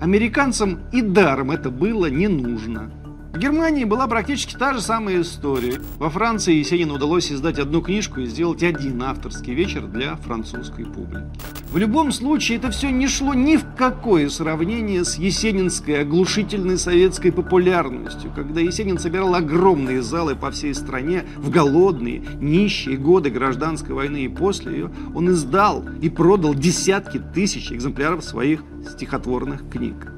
Американцам 0.00 0.80
и 0.92 1.00
даром 1.00 1.52
это 1.52 1.70
было 1.70 2.06
не 2.06 2.28
нужно. 2.28 2.90
В 3.36 3.38
Германии 3.38 3.84
была 3.84 4.06
практически 4.06 4.56
та 4.56 4.72
же 4.72 4.80
самая 4.80 5.20
история. 5.20 5.78
Во 5.98 6.08
Франции 6.08 6.54
Есенину 6.54 6.94
удалось 6.94 7.30
издать 7.30 7.58
одну 7.58 7.82
книжку 7.82 8.20
и 8.20 8.26
сделать 8.26 8.62
один 8.62 9.02
авторский 9.02 9.52
вечер 9.52 9.86
для 9.86 10.16
французской 10.16 10.86
публики. 10.86 11.26
В 11.70 11.76
любом 11.76 12.12
случае, 12.12 12.56
это 12.56 12.70
все 12.70 12.88
не 12.88 13.06
шло 13.06 13.34
ни 13.34 13.58
в 13.58 13.74
какое 13.76 14.30
сравнение 14.30 15.04
с 15.04 15.16
есенинской 15.16 16.00
оглушительной 16.00 16.78
советской 16.78 17.30
популярностью, 17.30 18.32
когда 18.34 18.62
Есенин 18.62 18.98
собирал 18.98 19.34
огромные 19.34 20.00
залы 20.00 20.34
по 20.34 20.50
всей 20.50 20.74
стране 20.74 21.26
в 21.36 21.50
голодные, 21.50 22.22
нищие 22.40 22.96
годы 22.96 23.28
гражданской 23.28 23.94
войны 23.94 24.24
и 24.24 24.28
после 24.28 24.72
ее, 24.72 24.92
он 25.14 25.28
издал 25.28 25.84
и 26.00 26.08
продал 26.08 26.54
десятки 26.54 27.18
тысяч 27.34 27.70
экземпляров 27.70 28.24
своих 28.24 28.64
стихотворных 28.90 29.68
книг. 29.68 30.15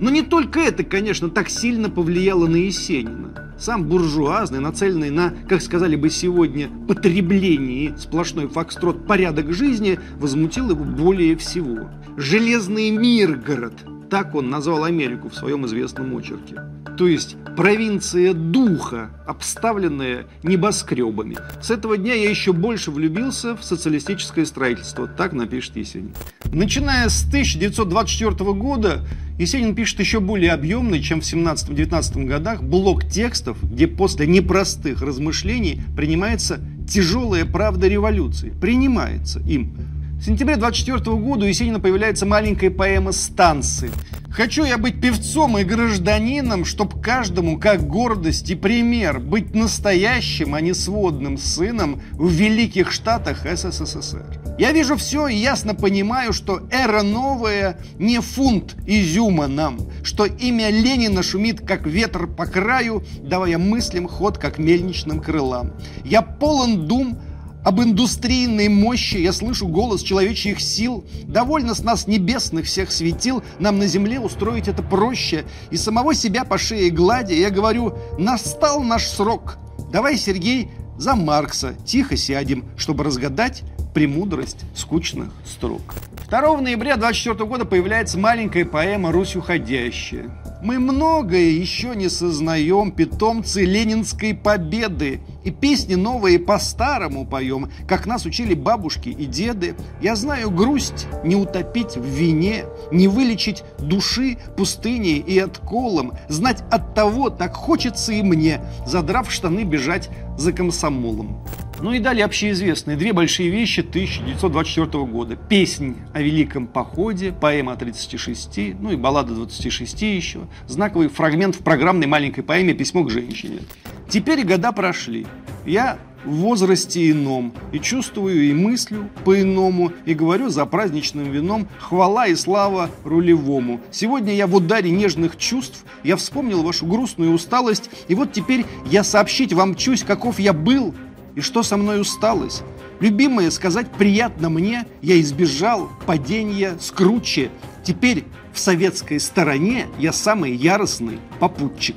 Но 0.00 0.10
не 0.10 0.22
только 0.22 0.60
это, 0.60 0.84
конечно, 0.84 1.30
так 1.30 1.48
сильно 1.48 1.88
повлияло 1.88 2.46
на 2.46 2.56
Есенина. 2.56 3.54
Сам 3.58 3.84
буржуазный, 3.84 4.60
нацеленный 4.60 5.10
на, 5.10 5.32
как 5.48 5.62
сказали 5.62 5.96
бы 5.96 6.10
сегодня, 6.10 6.68
потребление 6.86 7.96
сплошной 7.96 8.48
фокстрот 8.48 9.06
порядок 9.06 9.52
жизни, 9.52 9.98
возмутил 10.18 10.70
его 10.70 10.84
более 10.84 11.36
всего. 11.36 11.88
«Железный 12.18 12.90
Миргород» 12.90 13.95
Так 14.10 14.34
он 14.34 14.50
назвал 14.50 14.84
Америку 14.84 15.28
в 15.28 15.34
своем 15.34 15.66
известном 15.66 16.14
очерке. 16.16 16.56
То 16.96 17.06
есть 17.08 17.36
провинция 17.56 18.32
духа, 18.32 19.10
обставленная 19.26 20.26
небоскребами. 20.42 21.36
С 21.60 21.70
этого 21.70 21.98
дня 21.98 22.14
я 22.14 22.30
еще 22.30 22.52
больше 22.52 22.90
влюбился 22.90 23.56
в 23.56 23.64
социалистическое 23.64 24.44
строительство. 24.44 25.06
Так 25.06 25.32
напишет 25.32 25.76
Есенин. 25.76 26.14
Начиная 26.52 27.08
с 27.08 27.26
1924 27.26 28.52
года 28.52 29.04
Есенин 29.38 29.74
пишет 29.74 30.00
еще 30.00 30.20
более 30.20 30.52
объемный, 30.52 31.02
чем 31.02 31.20
в 31.20 31.24
17-19 31.24 32.24
годах, 32.24 32.62
блок 32.62 33.06
текстов, 33.06 33.58
где 33.62 33.86
после 33.86 34.26
непростых 34.26 35.02
размышлений 35.02 35.82
принимается 35.96 36.60
тяжелая 36.88 37.44
правда 37.44 37.88
революции. 37.88 38.54
Принимается 38.60 39.40
им. 39.40 39.76
В 40.18 40.24
сентябре 40.24 40.56
24 40.56 40.98
года 41.16 41.44
у 41.44 41.48
Есенина 41.48 41.78
появляется 41.78 42.24
маленькая 42.24 42.70
поэма 42.70 43.12
«Станцы». 43.12 43.90
Хочу 44.30 44.64
я 44.64 44.76
быть 44.76 45.00
певцом 45.00 45.56
и 45.56 45.64
гражданином, 45.64 46.64
чтоб 46.64 47.00
каждому, 47.00 47.58
как 47.58 47.86
гордость 47.86 48.50
и 48.50 48.54
пример, 48.54 49.18
быть 49.18 49.54
настоящим, 49.54 50.54
а 50.54 50.60
не 50.60 50.74
сводным 50.74 51.38
сыном 51.38 52.02
в 52.12 52.30
великих 52.30 52.92
штатах 52.92 53.46
СССР. 53.50 54.56
Я 54.58 54.72
вижу 54.72 54.96
все 54.96 55.28
и 55.28 55.36
ясно 55.36 55.74
понимаю, 55.74 56.34
что 56.34 56.62
эра 56.70 57.02
новая 57.02 57.78
не 57.98 58.20
фунт 58.20 58.74
изюма 58.86 59.46
нам, 59.46 59.78
что 60.02 60.26
имя 60.26 60.70
Ленина 60.70 61.22
шумит, 61.22 61.60
как 61.60 61.86
ветер 61.86 62.26
по 62.26 62.44
краю, 62.44 63.04
давая 63.22 63.56
мыслям 63.56 64.06
ход, 64.06 64.36
как 64.36 64.58
мельничным 64.58 65.20
крылам. 65.20 65.72
Я 66.04 66.20
полон 66.20 66.86
дум 66.86 67.18
об 67.66 67.82
индустрийной 67.82 68.68
мощи 68.68 69.16
я 69.16 69.32
слышу 69.32 69.66
голос 69.66 70.00
человечьих 70.00 70.60
сил. 70.60 71.04
Довольно 71.24 71.74
с 71.74 71.82
нас 71.82 72.06
небесных 72.06 72.66
всех 72.66 72.92
светил, 72.92 73.42
нам 73.58 73.80
на 73.80 73.88
земле 73.88 74.20
устроить 74.20 74.68
это 74.68 74.84
проще. 74.84 75.44
И 75.72 75.76
самого 75.76 76.14
себя 76.14 76.44
по 76.44 76.58
шее 76.58 76.90
гладя 76.90 77.34
я 77.34 77.50
говорю, 77.50 77.98
настал 78.18 78.84
наш 78.84 79.08
срок. 79.08 79.58
Давай, 79.90 80.16
Сергей, 80.16 80.70
за 80.96 81.16
Маркса 81.16 81.74
тихо 81.84 82.16
сядем, 82.16 82.66
чтобы 82.76 83.02
разгадать 83.02 83.64
премудрость 83.94 84.58
скучных 84.76 85.32
строк. 85.44 85.96
2 86.28 86.60
ноября 86.60 86.96
24 86.96 87.48
года 87.48 87.64
появляется 87.64 88.16
маленькая 88.16 88.64
поэма 88.64 89.10
«Русь 89.10 89.34
уходящая». 89.34 90.30
Мы 90.62 90.78
многое 90.78 91.50
еще 91.50 91.94
не 91.94 92.08
сознаем, 92.08 92.90
питомцы 92.90 93.64
ленинской 93.64 94.34
победы. 94.34 95.20
И 95.46 95.52
песни 95.52 95.94
новые 95.94 96.40
по-старому 96.40 97.24
поем, 97.24 97.70
как 97.86 98.04
нас 98.06 98.26
учили 98.26 98.52
бабушки 98.54 99.10
и 99.10 99.26
деды. 99.26 99.76
Я 100.02 100.16
знаю 100.16 100.50
грусть 100.50 101.06
не 101.22 101.36
утопить 101.36 101.96
в 101.96 102.04
вине, 102.04 102.64
не 102.90 103.06
вылечить 103.06 103.62
души 103.78 104.38
пустыней 104.56 105.18
и 105.18 105.38
отколом. 105.38 106.14
Знать 106.28 106.64
от 106.72 106.96
того 106.96 107.30
так 107.30 107.54
хочется 107.54 108.12
и 108.12 108.22
мне, 108.22 108.60
задрав 108.86 109.30
штаны 109.30 109.62
бежать 109.62 110.10
за 110.36 110.52
комсомолом. 110.52 111.38
Ну 111.78 111.92
и 111.92 111.98
далее 111.98 112.24
общеизвестные 112.24 112.96
две 112.96 113.12
большие 113.12 113.50
вещи 113.50 113.80
1924 113.80 115.04
года. 115.04 115.36
Песнь 115.36 115.96
о 116.14 116.22
Великом 116.22 116.66
Походе, 116.66 117.32
поэма 117.32 117.74
о 117.74 117.76
36, 117.76 118.74
ну 118.80 118.92
и 118.92 118.96
баллада 118.96 119.34
26 119.34 120.02
еще. 120.02 120.40
Знаковый 120.66 121.08
фрагмент 121.08 121.54
в 121.54 121.58
программной 121.58 122.06
маленькой 122.06 122.42
поэме 122.42 122.72
«Письмо 122.72 123.04
к 123.04 123.10
женщине». 123.10 123.60
Теперь 124.08 124.44
года 124.44 124.72
прошли. 124.72 125.26
Я 125.64 125.98
в 126.24 126.30
возрасте 126.30 127.10
ином, 127.10 127.52
и 127.72 127.78
чувствую, 127.78 128.48
и 128.48 128.52
мыслю 128.52 129.08
по-иному, 129.24 129.92
и 130.04 130.14
говорю 130.14 130.48
за 130.48 130.66
праздничным 130.66 131.30
вином 131.30 131.68
хвала 131.78 132.26
и 132.26 132.34
слава 132.34 132.90
рулевому. 133.04 133.80
Сегодня 133.90 134.34
я 134.34 134.46
в 134.46 134.54
ударе 134.54 134.90
нежных 134.90 135.36
чувств, 135.36 135.84
я 136.02 136.16
вспомнил 136.16 136.62
вашу 136.62 136.86
грустную 136.86 137.32
усталость, 137.32 137.90
и 138.08 138.14
вот 138.14 138.32
теперь 138.32 138.64
я 138.86 139.04
сообщить 139.04 139.52
вам 139.52 139.76
чусь, 139.76 140.02
каков 140.02 140.40
я 140.40 140.52
был, 140.52 140.94
и 141.36 141.40
что 141.40 141.62
со 141.62 141.76
мной 141.76 142.00
усталось. 142.00 142.62
Любимое, 142.98 143.50
сказать 143.50 143.90
приятно 143.92 144.48
мне, 144.48 144.86
я 145.02 145.20
избежал 145.20 145.90
падения 146.06 146.76
с 146.80 146.90
круче. 146.90 147.50
Теперь 147.84 148.24
в 148.52 148.58
советской 148.58 149.20
стороне 149.20 149.86
я 149.98 150.12
самый 150.12 150.54
яростный 150.54 151.18
попутчик. 151.38 151.96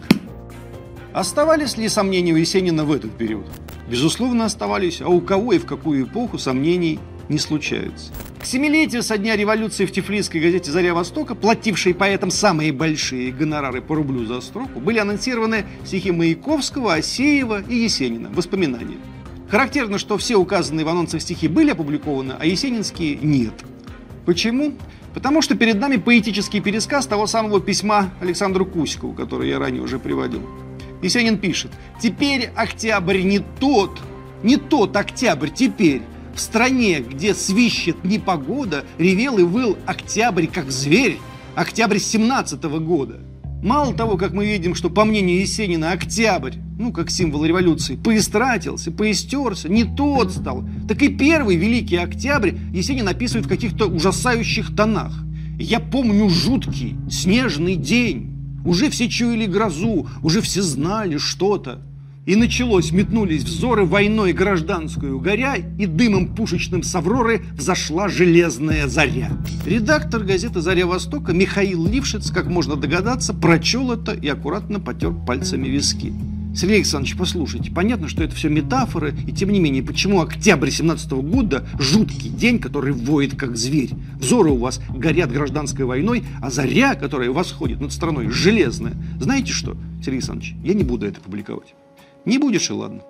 Оставались 1.20 1.76
ли 1.76 1.90
сомнения 1.90 2.32
у 2.32 2.38
Есенина 2.38 2.86
в 2.86 2.94
этот 2.94 3.12
период? 3.12 3.46
Безусловно, 3.90 4.46
оставались, 4.46 5.02
а 5.02 5.10
у 5.10 5.20
кого 5.20 5.52
и 5.52 5.58
в 5.58 5.66
какую 5.66 6.06
эпоху 6.06 6.38
сомнений 6.38 6.98
не 7.28 7.38
случаются. 7.38 8.14
К 8.42 8.46
семилетию 8.46 9.04
со 9.04 9.18
дня 9.18 9.36
революции 9.36 9.86
в 9.86 9.92
тифлисской 9.92 10.40
газете 10.40 10.72
«Заря 10.72 10.94
Востока», 10.94 11.36
платившей 11.36 11.94
поэтам 11.94 12.32
самые 12.32 12.72
большие 12.72 13.34
гонорары 13.34 13.82
по 13.82 13.96
рублю 13.96 14.26
за 14.28 14.40
строку, 14.40 14.80
были 14.80 15.00
анонсированы 15.00 15.66
стихи 15.84 16.12
Маяковского, 16.12 16.94
Асеева 16.94 17.64
и 17.68 17.76
Есенина 17.76 18.30
«Воспоминания». 18.30 18.98
Характерно, 19.50 19.98
что 19.98 20.18
все 20.18 20.38
указанные 20.38 20.86
в 20.86 20.88
анонсах 20.88 21.22
стихи 21.22 21.50
были 21.50 21.72
опубликованы, 21.72 22.36
а 22.40 22.46
есенинские 22.46 23.20
нет. 23.22 23.56
Почему? 24.26 24.72
Потому 25.14 25.42
что 25.42 25.56
перед 25.56 25.82
нами 25.82 25.98
поэтический 25.98 26.62
пересказ 26.62 27.08
того 27.08 27.28
самого 27.28 27.60
письма 27.60 28.10
Александру 28.22 28.66
Кусикову, 28.66 29.12
который 29.12 29.50
я 29.50 29.60
ранее 29.60 29.82
уже 29.82 30.00
приводил. 30.00 30.44
Есенин 31.01 31.38
пишет, 31.38 31.72
«Теперь 32.01 32.50
октябрь 32.56 33.22
не 33.22 33.39
тот, 33.60 34.00
не 34.44 34.58
тот 34.58 34.96
октябрь 34.96 35.50
теперь, 35.50 36.01
в 36.34 36.39
стране, 36.39 37.00
где 37.00 37.34
свищет 37.34 38.03
непогода, 38.03 38.86
ревел 38.98 39.38
и 39.38 39.44
выл 39.44 39.77
октябрь 39.86 40.48
как 40.48 40.72
зверь, 40.72 41.18
октябрь 41.56 42.00
17 42.00 42.63
-го 42.63 42.79
года. 42.79 43.20
Мало 43.62 43.94
того, 43.94 44.15
как 44.15 44.32
мы 44.32 44.46
видим, 44.46 44.74
что, 44.74 44.89
по 44.89 45.03
мнению 45.03 45.41
Есенина, 45.41 45.91
октябрь, 45.91 46.53
ну, 46.77 46.94
как 46.94 47.10
символ 47.10 47.44
революции, 47.44 47.98
поистратился, 47.98 48.89
поистерся, 48.89 49.68
не 49.68 49.84
тот 49.84 50.32
стал, 50.32 50.63
так 50.88 51.01
и 51.01 51.10
первый 51.10 51.58
великий 51.58 51.98
октябрь 51.98 52.53
Есенин 52.74 53.10
описывает 53.10 53.48
в 53.48 53.50
каких-то 53.50 53.88
ужасающих 53.88 54.74
тонах. 54.74 55.12
Я 55.60 55.82
помню 55.82 56.29
жуткий 56.29 56.96
снежный 57.12 57.75
день. 57.75 58.38
Уже 58.66 58.89
все 58.89 59.10
чуяли 59.10 59.46
грозу, 59.46 60.08
уже 60.22 60.42
все 60.42 60.62
знали 60.62 61.18
что-то. 61.18 61.82
И 62.25 62.36
началось, 62.36 62.92
метнулись 62.92 63.44
взоры 63.44 63.86
войной 63.86 64.34
гражданскую 64.34 65.20
горя, 65.20 65.56
и 65.56 65.88
дымом 65.88 66.36
пушечным 66.36 66.84
с 66.84 66.94
Авроры 66.94 67.42
взошла 67.54 68.08
железная 68.08 68.88
заря. 68.88 69.32
Редактор 69.66 70.24
газеты 70.24 70.62
«Заря 70.62 70.86
Востока» 70.86 71.34
Михаил 71.34 71.88
Лившиц, 71.88 72.30
как 72.30 72.46
можно 72.46 72.75
догадаться, 72.75 73.34
прочел 73.34 73.92
это 73.92 74.12
и 74.12 74.28
аккуратно 74.28 74.80
потер 74.80 75.12
пальцами 75.12 75.68
виски. 75.68 76.13
Сергей 76.56 76.77
Александрович, 76.77 77.15
послушайте, 77.15 77.72
понятно, 77.72 78.08
что 78.08 78.24
это 78.24 78.36
все 78.36 78.50
метафоры, 78.50 79.15
и 79.27 79.32
тем 79.32 79.51
не 79.51 79.60
менее, 79.60 79.84
почему 79.84 80.22
октябрь 80.22 80.72
17 80.72 81.12
года 81.12 81.68
жуткий 81.77 82.29
день, 82.29 82.60
который 82.60 82.91
воет 82.91 83.36
как 83.36 83.56
зверь? 83.56 83.91
Взоры 84.20 84.50
у 84.50 84.58
вас 84.58 84.82
горят 84.89 85.32
гражданской 85.32 85.86
войной, 85.86 86.24
а 86.41 86.50
заря, 86.50 86.96
которая 86.96 87.29
восходит 87.29 87.79
над 87.79 87.94
страной, 87.94 88.29
железная. 88.29 88.96
Знаете 89.20 89.53
что, 89.53 89.77
Сергей 90.00 90.18
Александрович, 90.18 90.56
я 90.63 90.74
не 90.74 90.84
буду 90.84 91.06
это 91.06 91.22
публиковать. 91.22 91.75
Не 92.25 92.39
будешь 92.39 92.70
и 92.70 92.74
ладно. 92.74 93.01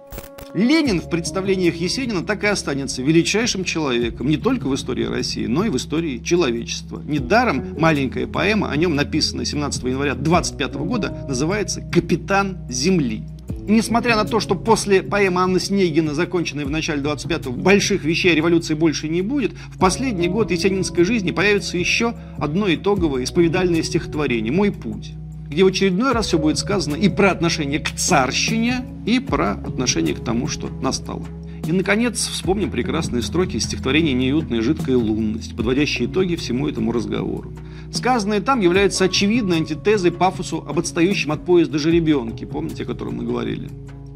Ленин 0.54 1.00
в 1.00 1.10
представлениях 1.10 1.76
Есенина 1.76 2.24
так 2.24 2.44
и 2.44 2.48
останется 2.48 3.02
величайшим 3.02 3.64
человеком 3.64 4.28
не 4.28 4.38
только 4.38 4.68
в 4.68 4.76
истории 4.76 5.06
России, 5.06 5.46
но 5.46 5.66
и 5.66 5.70
в 5.70 5.78
истории 5.78 6.18
человечества. 6.20 7.02
Недаром 7.06 7.76
маленькая 7.80 8.26
поэма, 8.26 8.72
о 8.72 8.76
нем 8.76 8.96
написанная 8.96 9.46
17 9.46 9.84
января 9.84 10.16
25 10.16 10.74
года, 10.76 11.26
называется 11.28 11.82
«Капитан 11.82 12.58
Земли». 12.70 13.24
Несмотря 13.68 14.16
на 14.16 14.26
то, 14.26 14.40
что 14.40 14.56
после 14.56 15.04
поэмы 15.04 15.42
Анны 15.42 15.60
Снегина, 15.60 16.16
законченной 16.16 16.66
в 16.66 16.72
начале 16.72 17.04
25-го, 17.04 17.52
больших 17.52 18.04
вещей 18.04 18.32
о 18.32 18.36
революции 18.36 18.74
больше 18.74 19.08
не 19.08 19.22
будет, 19.22 19.52
в 19.72 19.78
последний 19.78 20.28
год 20.28 20.50
есенинской 20.50 21.04
жизни 21.04 21.30
появится 21.30 21.78
еще 21.78 22.16
одно 22.40 22.74
итоговое 22.74 23.26
исповедальное 23.26 23.84
стихотворение 23.84 24.52
«Мой 24.52 24.72
путь» 24.72 25.14
где 25.50 25.64
в 25.64 25.68
очередной 25.68 26.14
раз 26.14 26.28
все 26.28 26.38
будет 26.38 26.58
сказано 26.58 26.96
и 26.96 27.10
про 27.10 27.32
отношение 27.32 27.80
к 27.80 27.92
царщине, 27.92 28.86
и 29.06 29.20
про 29.20 29.54
отношение 29.54 30.14
к 30.14 30.24
тому, 30.24 30.48
что 30.48 30.70
настало. 30.82 31.26
И, 31.68 31.72
наконец, 31.72 32.28
вспомним 32.28 32.72
прекрасные 32.72 33.22
строки 33.22 33.58
из 33.58 33.66
стихотворения 33.66 34.14
«Неуютная 34.14 34.62
жидкая 34.62 34.98
лунность», 34.98 35.56
подводящие 35.56 36.08
итоги 36.08 36.36
всему 36.36 36.68
этому 36.68 36.92
разговору. 36.92 37.54
Сказанное 37.92 38.42
там 38.42 38.60
является 38.60 39.06
очевидной 39.06 39.58
антитезой 39.58 40.12
пафосу 40.12 40.64
об 40.68 40.80
отстающем 40.80 41.32
от 41.32 41.46
поезда 41.46 41.78
жеребенке, 41.78 42.46
помните, 42.46 42.84
о 42.84 42.86
котором 42.86 43.18
мы 43.18 43.24
говорили? 43.24 43.70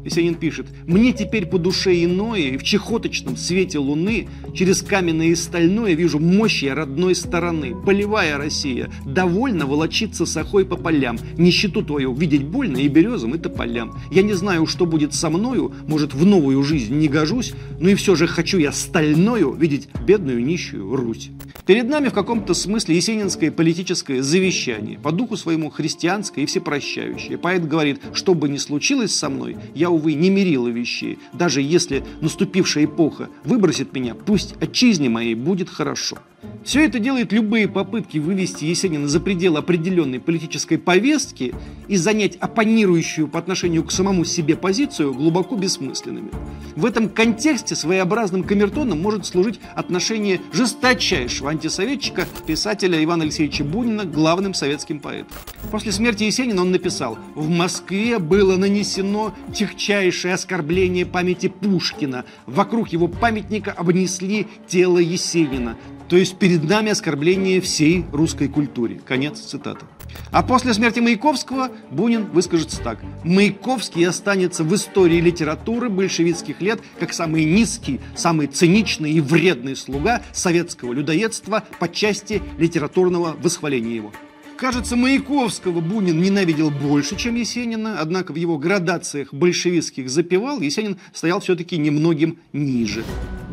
Есенин 0.04 0.34
пишет, 0.34 0.66
«Мне 0.86 1.12
теперь 1.12 1.46
по 1.46 1.58
душе 1.58 2.04
иное, 2.04 2.40
и 2.40 2.56
в 2.56 2.62
чехоточном 2.62 3.36
свете 3.36 3.78
луны 3.78 4.28
через 4.54 4.82
каменное 4.82 5.28
и 5.28 5.34
стальное 5.34 5.94
вижу 5.94 6.18
мощи 6.18 6.66
родной 6.66 7.14
стороны. 7.14 7.74
Полевая 7.74 8.36
Россия, 8.36 8.90
довольно 9.06 9.66
волочиться 9.66 10.26
сахой 10.26 10.66
по 10.66 10.76
полям, 10.76 11.18
нищету 11.38 11.82
твою 11.82 12.12
видеть 12.14 12.44
больно 12.44 12.78
и 12.78 12.88
березам 12.88 13.34
и 13.34 13.38
тополям. 13.38 13.98
Я 14.10 14.22
не 14.22 14.34
знаю, 14.34 14.66
что 14.66 14.86
будет 14.86 15.14
со 15.14 15.30
мною, 15.30 15.72
может, 15.88 16.12
в 16.14 16.24
новую 16.26 16.62
жизнь 16.62 16.94
не 16.94 17.08
гожусь, 17.08 17.54
но 17.80 17.88
и 17.88 17.94
все 17.94 18.14
же 18.14 18.26
хочу 18.26 18.58
я 18.58 18.72
стальною 18.72 19.52
видеть 19.52 19.88
бедную 20.06 20.44
нищую 20.44 20.94
Русь». 20.94 21.30
Перед 21.66 21.88
нами 21.88 22.08
в 22.08 22.12
каком-то 22.12 22.52
смысле 22.52 22.96
есенинское 22.96 23.50
политическое 23.50 24.22
завещание, 24.22 24.98
по 24.98 25.12
духу 25.12 25.38
своему 25.38 25.70
христианское 25.70 26.42
и 26.42 26.46
всепрощающее. 26.46 27.38
Поэт 27.38 27.66
говорит, 27.66 28.02
что 28.12 28.34
бы 28.34 28.50
ни 28.50 28.58
случилось 28.58 29.14
со 29.14 29.30
мной, 29.30 29.56
я 29.74 29.88
увы, 29.94 30.14
не 30.14 30.30
мерила 30.30 30.68
вещей. 30.68 31.18
Даже 31.32 31.62
если 31.62 32.04
наступившая 32.20 32.84
эпоха 32.84 33.28
выбросит 33.44 33.92
меня, 33.92 34.14
пусть 34.14 34.54
отчизне 34.60 35.08
моей 35.08 35.34
будет 35.34 35.68
хорошо. 35.68 36.18
Все 36.64 36.86
это 36.86 36.98
делает 36.98 37.30
любые 37.30 37.68
попытки 37.68 38.16
вывести 38.16 38.64
Есенина 38.64 39.06
за 39.06 39.20
пределы 39.20 39.58
определенной 39.58 40.18
политической 40.18 40.78
повестки 40.78 41.54
и 41.88 41.96
занять 41.96 42.36
оппонирующую 42.36 43.28
по 43.28 43.38
отношению 43.38 43.84
к 43.84 43.92
самому 43.92 44.24
себе 44.24 44.56
позицию 44.56 45.12
глубоко 45.12 45.56
бессмысленными. 45.56 46.30
В 46.74 46.86
этом 46.86 47.10
контексте 47.10 47.76
своеобразным 47.76 48.44
камертоном 48.44 49.00
может 49.00 49.26
служить 49.26 49.60
отношение 49.74 50.40
жесточайшего 50.52 51.50
антисоветчика 51.50 52.26
писателя 52.46 53.02
Ивана 53.04 53.24
Алексеевича 53.24 53.62
Бунина 53.62 54.06
главным 54.06 54.54
советским 54.54 55.00
поэтом. 55.00 55.28
После 55.70 55.92
смерти 55.92 56.24
Есенина 56.24 56.62
он 56.62 56.70
написал 56.70 57.18
«В 57.34 57.50
Москве 57.50 58.18
было 58.18 58.56
нанесено 58.56 59.34
техчайшее 59.54 60.32
оскорбление 60.32 61.04
памяти 61.04 61.48
Пушкина. 61.48 62.24
Вокруг 62.46 62.88
его 62.88 63.06
памятника 63.06 63.72
обнесли 63.72 64.46
тело 64.66 64.98
Есенина. 64.98 65.76
То 66.08 66.16
есть 66.16 66.36
перед 66.36 66.64
нами 66.64 66.90
оскорбление 66.90 67.60
всей 67.60 68.04
русской 68.12 68.48
культуре. 68.48 69.00
Конец 69.06 69.40
цитаты. 69.40 69.86
А 70.30 70.42
после 70.42 70.74
смерти 70.74 71.00
Маяковского 71.00 71.70
Бунин 71.90 72.26
выскажется 72.26 72.80
так. 72.80 72.98
Маяковский 73.24 74.06
останется 74.06 74.64
в 74.64 74.74
истории 74.74 75.20
литературы 75.20 75.88
большевистских 75.88 76.60
лет 76.60 76.80
как 76.98 77.12
самый 77.12 77.44
низкий, 77.44 78.00
самый 78.14 78.46
циничный 78.46 79.12
и 79.12 79.20
вредный 79.20 79.76
слуга 79.76 80.22
советского 80.32 80.92
людоедства 80.92 81.64
по 81.78 81.88
части 81.88 82.42
литературного 82.58 83.36
восхваления 83.42 83.94
его. 83.94 84.12
Кажется, 84.56 84.94
Маяковского 84.94 85.80
Бунин 85.80 86.20
ненавидел 86.20 86.70
больше, 86.70 87.16
чем 87.16 87.34
Есенина, 87.34 88.00
однако 88.00 88.32
в 88.32 88.36
его 88.36 88.56
градациях 88.56 89.34
большевистских 89.34 90.08
запевал 90.08 90.60
Есенин 90.60 90.98
стоял 91.12 91.40
все-таки 91.40 91.76
немногим 91.76 92.38
ниже. 92.52 93.04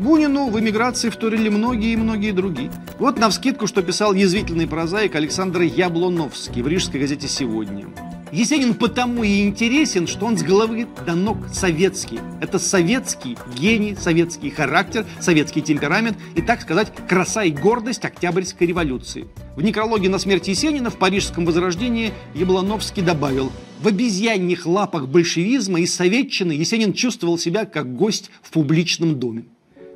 Бунину 0.02 0.50
в 0.50 0.58
эмиграции 0.58 1.10
вторили 1.10 1.48
многие 1.48 1.92
и 1.92 1.96
многие 1.96 2.32
другие. 2.32 2.72
Вот 2.98 3.20
навскидку, 3.20 3.68
что 3.68 3.82
писал 3.82 4.14
язвительный 4.14 4.66
прозаик 4.66 5.14
Александр 5.14 5.60
Яблоновский 5.60 6.60
в 6.60 6.66
рижской 6.66 6.98
газете 6.98 7.28
«Сегодня». 7.28 7.86
Есенин 8.32 8.74
потому 8.74 9.22
и 9.22 9.42
интересен, 9.42 10.08
что 10.08 10.26
он 10.26 10.36
с 10.36 10.42
головы 10.42 10.88
до 11.06 11.14
ног 11.14 11.36
советский. 11.52 12.18
Это 12.40 12.58
советский 12.58 13.38
гений, 13.56 13.94
советский 13.94 14.50
характер, 14.50 15.06
советский 15.20 15.62
темперамент 15.62 16.18
и, 16.34 16.42
так 16.42 16.62
сказать, 16.62 16.92
краса 17.08 17.44
и 17.44 17.52
гордость 17.52 18.04
Октябрьской 18.04 18.66
революции. 18.66 19.28
В 19.54 19.62
некрологе 19.62 20.08
на 20.08 20.18
смерть 20.18 20.48
Есенина 20.48 20.90
в 20.90 20.96
Парижском 20.96 21.44
возрождении 21.44 22.12
Яблоновский 22.34 23.02
добавил 23.02 23.52
«В 23.80 23.86
обезьянных 23.86 24.66
лапах 24.66 25.06
большевизма 25.06 25.78
и 25.80 25.86
советчины 25.86 26.50
Есенин 26.50 26.92
чувствовал 26.92 27.38
себя 27.38 27.66
как 27.66 27.94
гость 27.94 28.32
в 28.42 28.50
публичном 28.50 29.20
доме». 29.20 29.44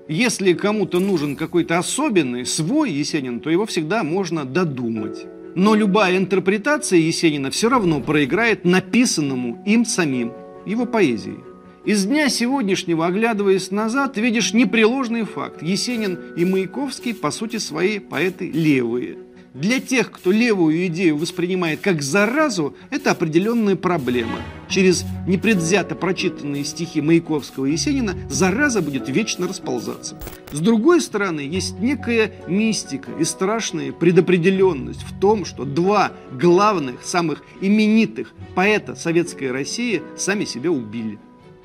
Если 0.08 0.52
кому-то 0.52 1.00
нужен 1.00 1.34
какой-то 1.34 1.78
особенный, 1.78 2.46
свой 2.46 2.92
Есенин, 2.92 3.40
то 3.40 3.50
его 3.50 3.66
всегда 3.66 4.04
можно 4.04 4.44
додумать. 4.44 5.26
Но 5.56 5.74
любая 5.74 6.16
интерпретация 6.16 7.00
Есенина 7.00 7.50
все 7.50 7.68
равно 7.68 8.00
проиграет 8.00 8.64
написанному 8.64 9.62
им 9.66 9.84
самим, 9.84 10.32
его 10.64 10.86
поэзии. 10.86 11.40
Из 11.84 12.04
дня 12.04 12.28
сегодняшнего, 12.28 13.06
оглядываясь 13.06 13.70
назад, 13.70 14.16
видишь 14.16 14.52
непреложный 14.52 15.24
факт. 15.24 15.62
Есенин 15.62 16.18
и 16.36 16.44
Маяковский, 16.44 17.14
по 17.14 17.30
сути, 17.30 17.56
свои 17.56 17.98
поэты 17.98 18.50
левые. 18.50 19.18
Для 19.56 19.80
тех, 19.80 20.12
кто 20.12 20.32
левую 20.32 20.86
идею 20.88 21.16
воспринимает 21.16 21.80
как 21.80 22.02
заразу, 22.02 22.76
это 22.90 23.12
определенная 23.12 23.74
проблема. 23.74 24.42
Через 24.68 25.02
непредвзято 25.26 25.94
прочитанные 25.94 26.62
стихи 26.62 27.00
Маяковского 27.00 27.64
и 27.64 27.72
Есенина 27.72 28.14
зараза 28.28 28.82
будет 28.82 29.08
вечно 29.08 29.48
расползаться. 29.48 30.20
С 30.52 30.60
другой 30.60 31.00
стороны, 31.00 31.40
есть 31.40 31.80
некая 31.80 32.32
мистика 32.46 33.10
и 33.18 33.24
страшная 33.24 33.92
предопределенность 33.92 35.00
в 35.00 35.18
том, 35.18 35.46
что 35.46 35.64
два 35.64 36.12
главных, 36.38 37.02
самых 37.02 37.42
именитых 37.62 38.34
поэта 38.54 38.94
советской 38.94 39.50
России 39.52 40.02
сами 40.18 40.44
себя 40.44 40.70
убили. 40.70 41.18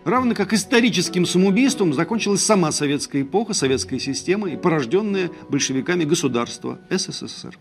Равно 0.03 0.33
как 0.33 0.51
историческим 0.53 1.27
самоубийством 1.27 1.93
закончилась 1.93 2.43
сама 2.43 2.71
советская 2.71 3.21
эпоха, 3.21 3.53
советская 3.53 3.99
система 3.99 4.49
и 4.49 4.57
порожденное 4.57 5.29
большевиками 5.47 6.05
государство 6.05 6.79
СССР. 6.89 7.55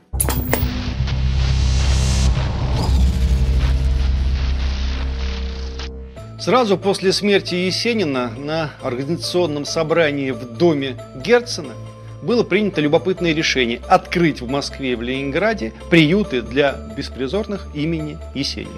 Сразу 6.40 6.78
после 6.78 7.12
смерти 7.12 7.54
Есенина 7.54 8.30
на 8.30 8.70
организационном 8.82 9.66
собрании 9.66 10.30
в 10.30 10.56
доме 10.56 10.96
Герцена 11.22 11.74
было 12.22 12.42
принято 12.42 12.80
любопытное 12.80 13.32
решение 13.32 13.80
открыть 13.88 14.40
в 14.40 14.48
Москве 14.48 14.92
и 14.92 14.94
в 14.94 15.02
Ленинграде 15.02 15.72
приюты 15.90 16.42
для 16.42 16.72
беспризорных 16.96 17.66
имени 17.74 18.18
Есенина. 18.34 18.70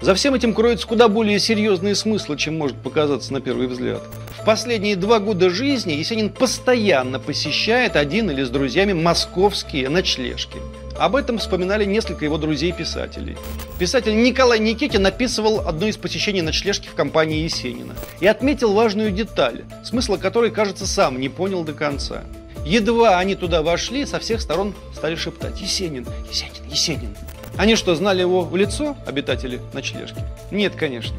За 0.00 0.14
всем 0.14 0.34
этим 0.34 0.54
кроются 0.54 0.86
куда 0.86 1.08
более 1.08 1.38
серьезные 1.38 1.94
смыслы, 1.94 2.36
чем 2.36 2.56
может 2.56 2.76
показаться 2.76 3.32
на 3.32 3.40
первый 3.40 3.66
взгляд. 3.66 4.02
В 4.40 4.44
последние 4.44 4.96
два 4.96 5.18
года 5.18 5.50
жизни 5.50 5.92
Есенин 5.92 6.30
постоянно 6.30 7.18
посещает 7.18 7.96
один 7.96 8.30
или 8.30 8.42
с 8.42 8.48
друзьями 8.48 8.94
московские 8.94 9.88
ночлежки. 9.90 10.56
Об 10.98 11.16
этом 11.16 11.38
вспоминали 11.38 11.84
несколько 11.84 12.24
его 12.24 12.38
друзей-писателей. 12.38 13.36
Писатель 13.78 14.22
Николай 14.22 14.58
Никитин 14.58 15.02
написывал 15.02 15.66
одно 15.66 15.86
из 15.86 15.96
посещений 15.96 16.42
ночлежки 16.42 16.88
в 16.88 16.94
компании 16.94 17.42
Есенина 17.42 17.94
и 18.20 18.26
отметил 18.26 18.72
важную 18.72 19.10
деталь, 19.10 19.64
смысла 19.82 20.16
которой, 20.16 20.50
кажется, 20.50 20.86
сам 20.86 21.18
не 21.20 21.28
понял 21.28 21.64
до 21.64 21.72
конца. 21.72 22.22
Едва 22.64 23.18
они 23.18 23.34
туда 23.34 23.62
вошли, 23.62 24.06
со 24.06 24.18
всех 24.18 24.40
сторон 24.40 24.74
стали 24.94 25.14
шептать 25.14 25.60
«Есенин, 25.60 26.06
Есенин, 26.28 26.68
Есенин». 26.70 27.16
Они 27.56 27.74
что, 27.76 27.94
знали 27.94 28.20
его 28.20 28.42
в 28.42 28.56
лицо, 28.56 28.96
обитатели 29.06 29.60
ночлежки? 29.72 30.22
Нет, 30.50 30.74
конечно. 30.76 31.16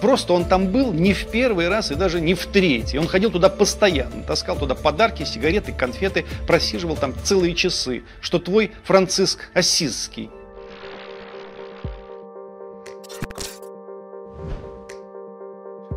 Просто 0.00 0.32
он 0.32 0.44
там 0.44 0.68
был 0.68 0.92
не 0.92 1.14
в 1.14 1.26
первый 1.28 1.68
раз 1.68 1.90
и 1.90 1.94
даже 1.94 2.20
не 2.20 2.34
в 2.34 2.46
третий. 2.46 2.98
Он 2.98 3.06
ходил 3.06 3.30
туда 3.30 3.48
постоянно, 3.48 4.22
таскал 4.22 4.56
туда 4.56 4.74
подарки, 4.74 5.24
сигареты, 5.24 5.72
конфеты, 5.72 6.26
просиживал 6.46 6.96
там 6.96 7.14
целые 7.24 7.54
часы, 7.54 8.02
что 8.20 8.38
твой 8.38 8.72
Франциск 8.84 9.48
Ассизский. 9.54 10.30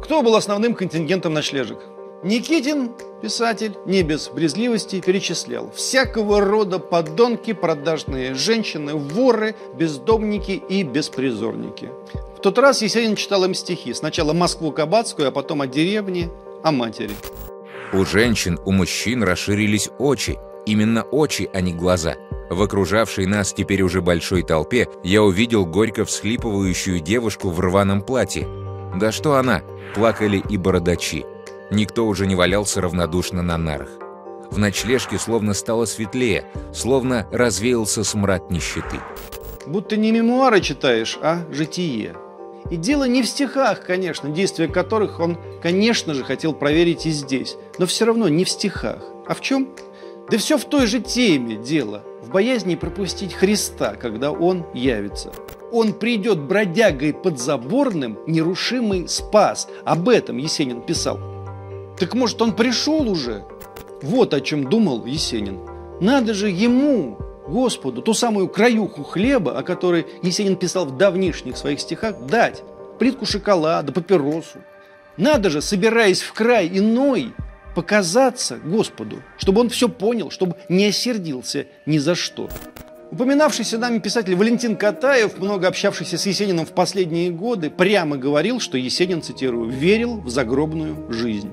Кто 0.03 0.23
был 0.23 0.35
основным 0.35 0.73
контингентом 0.73 1.33
ночлежек? 1.33 1.79
Никитин, 2.21 2.91
писатель, 3.21 3.77
не 3.85 4.03
без 4.03 4.27
брезгливости 4.27 4.99
перечислял 4.99 5.71
всякого 5.71 6.41
рода 6.41 6.77
подонки, 6.77 7.53
продажные 7.53 8.33
женщины, 8.33 8.93
воры, 8.93 9.55
бездомники 9.77 10.51
и 10.51 10.83
беспризорники. 10.83 11.89
В 12.37 12.41
тот 12.41 12.57
раз 12.57 12.81
Есенин 12.81 13.15
читал 13.15 13.45
им 13.45 13.53
стихи. 13.53 13.93
Сначала 13.93 14.33
Москву 14.33 14.71
Кабацкую, 14.71 15.29
а 15.29 15.31
потом 15.31 15.61
о 15.61 15.67
деревне, 15.67 16.29
о 16.61 16.71
матери. 16.71 17.11
У 17.93 18.03
женщин, 18.03 18.59
у 18.65 18.71
мужчин 18.71 19.23
расширились 19.23 19.89
очи. 19.97 20.37
Именно 20.65 21.03
очи, 21.03 21.49
а 21.53 21.61
не 21.61 21.73
глаза. 21.73 22.15
В 22.49 22.61
окружавшей 22.61 23.27
нас 23.27 23.53
теперь 23.53 23.81
уже 23.81 24.01
большой 24.01 24.43
толпе 24.43 24.87
я 25.03 25.23
увидел 25.23 25.65
горько 25.65 26.03
всхлипывающую 26.03 26.99
девушку 26.99 27.49
в 27.49 27.59
рваном 27.61 28.01
платье. 28.01 28.45
Да 28.99 29.11
что 29.11 29.35
она, 29.35 29.61
плакали 29.95 30.43
и 30.49 30.57
бородачи. 30.57 31.25
Никто 31.71 32.07
уже 32.07 32.25
не 32.25 32.35
валялся 32.35 32.81
равнодушно 32.81 33.41
на 33.41 33.57
нарах. 33.57 33.89
В 34.49 34.57
ночлежке 34.57 35.19
словно 35.19 35.53
стало 35.53 35.85
светлее, 35.85 36.45
словно 36.73 37.27
развеялся 37.31 38.03
смрад 38.03 38.49
нищеты. 38.49 38.99
Будто 39.67 39.95
не 39.95 40.11
мемуары 40.11 40.61
читаешь, 40.61 41.19
а 41.21 41.45
житие. 41.51 42.15
И 42.71 42.75
дело 42.75 43.03
не 43.03 43.21
в 43.21 43.27
стихах, 43.27 43.85
конечно, 43.85 44.29
действия 44.29 44.67
которых 44.67 45.19
он, 45.19 45.37
конечно 45.61 46.15
же, 46.15 46.23
хотел 46.23 46.53
проверить 46.53 47.05
и 47.05 47.11
здесь. 47.11 47.55
Но 47.77 47.85
все 47.85 48.05
равно 48.05 48.27
не 48.29 48.45
в 48.45 48.49
стихах. 48.49 49.03
А 49.27 49.35
в 49.35 49.41
чем? 49.41 49.69
Да 50.31 50.37
все 50.37 50.57
в 50.57 50.65
той 50.65 50.87
же 50.87 50.99
теме 50.99 51.55
дело. 51.55 52.03
В 52.23 52.29
боязни 52.29 52.75
пропустить 52.75 53.33
Христа, 53.33 53.93
когда 53.95 54.31
Он 54.31 54.65
явится. 54.73 55.31
Он 55.71 55.93
придет 55.93 56.39
бродягой 56.39 57.13
подзаборным, 57.13 58.17
нерушимый 58.25 59.07
спас. 59.07 59.67
Об 59.85 60.09
этом 60.09 60.37
Есенин 60.37 60.81
писал. 60.81 61.19
Так 61.99 62.15
может, 62.15 62.41
он 62.41 62.55
пришел 62.55 63.09
уже? 63.09 63.43
Вот 64.01 64.33
о 64.33 64.39
чем 64.39 64.69
думал 64.69 65.05
Есенин. 65.05 65.59
Надо 65.99 66.33
же 66.33 66.49
ему, 66.49 67.17
Господу, 67.45 68.01
ту 68.01 68.13
самую 68.13 68.47
краюху 68.47 69.03
хлеба, 69.03 69.57
о 69.57 69.63
которой 69.63 70.07
Есенин 70.23 70.55
писал 70.55 70.85
в 70.85 70.97
давнишних 70.97 71.57
своих 71.57 71.81
стихах, 71.81 72.25
дать. 72.25 72.63
Плитку 72.99 73.25
шоколада, 73.25 73.91
папиросу. 73.91 74.59
Надо 75.17 75.49
же, 75.49 75.61
собираясь 75.61 76.21
в 76.21 76.31
край 76.31 76.69
иной, 76.71 77.33
показаться 77.75 78.57
Господу, 78.57 79.21
чтобы 79.37 79.59
он 79.61 79.69
все 79.69 79.89
понял, 79.89 80.31
чтобы 80.31 80.55
не 80.69 80.85
осердился 80.85 81.67
ни 81.85 81.97
за 81.97 82.15
что. 82.15 82.49
Упоминавшийся 83.11 83.77
нами 83.77 83.99
писатель 83.99 84.35
Валентин 84.35 84.77
Катаев, 84.77 85.39
много 85.39 85.67
общавшийся 85.67 86.17
с 86.17 86.25
Есениным 86.25 86.65
в 86.65 86.71
последние 86.71 87.31
годы, 87.31 87.69
прямо 87.69 88.17
говорил, 88.17 88.61
что 88.61 88.77
Есенин, 88.77 89.21
цитирую, 89.21 89.69
«верил 89.69 90.21
в 90.21 90.29
загробную 90.29 91.11
жизнь». 91.11 91.51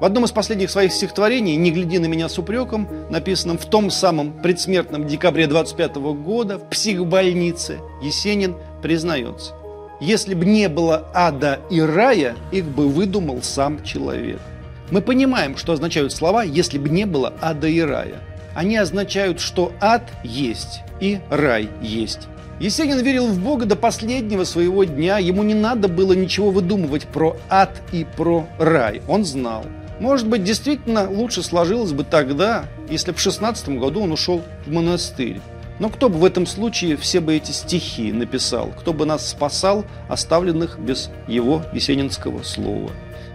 В 0.00 0.04
одном 0.04 0.24
из 0.24 0.32
последних 0.32 0.70
своих 0.70 0.92
стихотворений 0.92 1.56
«Не 1.56 1.70
гляди 1.70 1.98
на 1.98 2.06
меня 2.06 2.28
с 2.28 2.38
упреком», 2.38 2.88
написанном 3.10 3.58
в 3.58 3.66
том 3.66 3.90
самом 3.90 4.32
предсмертном 4.42 5.06
декабре 5.06 5.46
25 5.46 5.96
года 5.96 6.58
в 6.58 6.68
психбольнице, 6.68 7.80
Есенин 8.02 8.56
признается, 8.82 9.54
«Если 10.00 10.34
бы 10.34 10.44
не 10.44 10.68
было 10.68 11.08
ада 11.14 11.60
и 11.70 11.80
рая, 11.80 12.36
их 12.50 12.64
бы 12.64 12.88
выдумал 12.88 13.42
сам 13.42 13.82
человек». 13.84 14.40
Мы 14.90 15.00
понимаем, 15.00 15.56
что 15.56 15.72
означают 15.72 16.12
слова 16.12 16.42
«если 16.42 16.78
бы 16.78 16.88
не 16.88 17.06
было 17.06 17.32
ада 17.40 17.68
и 17.68 17.80
рая». 17.80 18.20
Они 18.54 18.76
означают, 18.76 19.40
что 19.40 19.72
ад 19.80 20.02
есть 20.22 20.82
и 21.00 21.20
рай 21.30 21.70
есть. 21.80 22.28
Есенин 22.62 23.00
верил 23.00 23.26
в 23.26 23.40
Бога 23.40 23.66
до 23.66 23.74
последнего 23.74 24.44
своего 24.44 24.84
дня. 24.84 25.18
Ему 25.18 25.42
не 25.42 25.52
надо 25.52 25.88
было 25.88 26.12
ничего 26.12 26.52
выдумывать 26.52 27.08
про 27.08 27.36
ад 27.50 27.82
и 27.90 28.04
про 28.04 28.46
рай. 28.56 29.02
Он 29.08 29.24
знал. 29.24 29.64
Может 29.98 30.28
быть, 30.28 30.44
действительно 30.44 31.10
лучше 31.10 31.42
сложилось 31.42 31.90
бы 31.90 32.04
тогда, 32.04 32.66
если 32.88 33.10
бы 33.10 33.16
в 33.16 33.20
16 33.20 33.68
году 33.80 34.02
он 34.02 34.12
ушел 34.12 34.42
в 34.64 34.70
монастырь. 34.70 35.40
Но 35.80 35.88
кто 35.88 36.08
бы 36.08 36.20
в 36.20 36.24
этом 36.24 36.46
случае 36.46 36.96
все 36.96 37.18
бы 37.18 37.34
эти 37.34 37.50
стихи 37.50 38.12
написал? 38.12 38.68
Кто 38.78 38.92
бы 38.92 39.06
нас 39.06 39.28
спасал, 39.28 39.84
оставленных 40.08 40.78
без 40.78 41.10
его 41.26 41.64
есенинского 41.72 42.44
слова? 42.44 42.92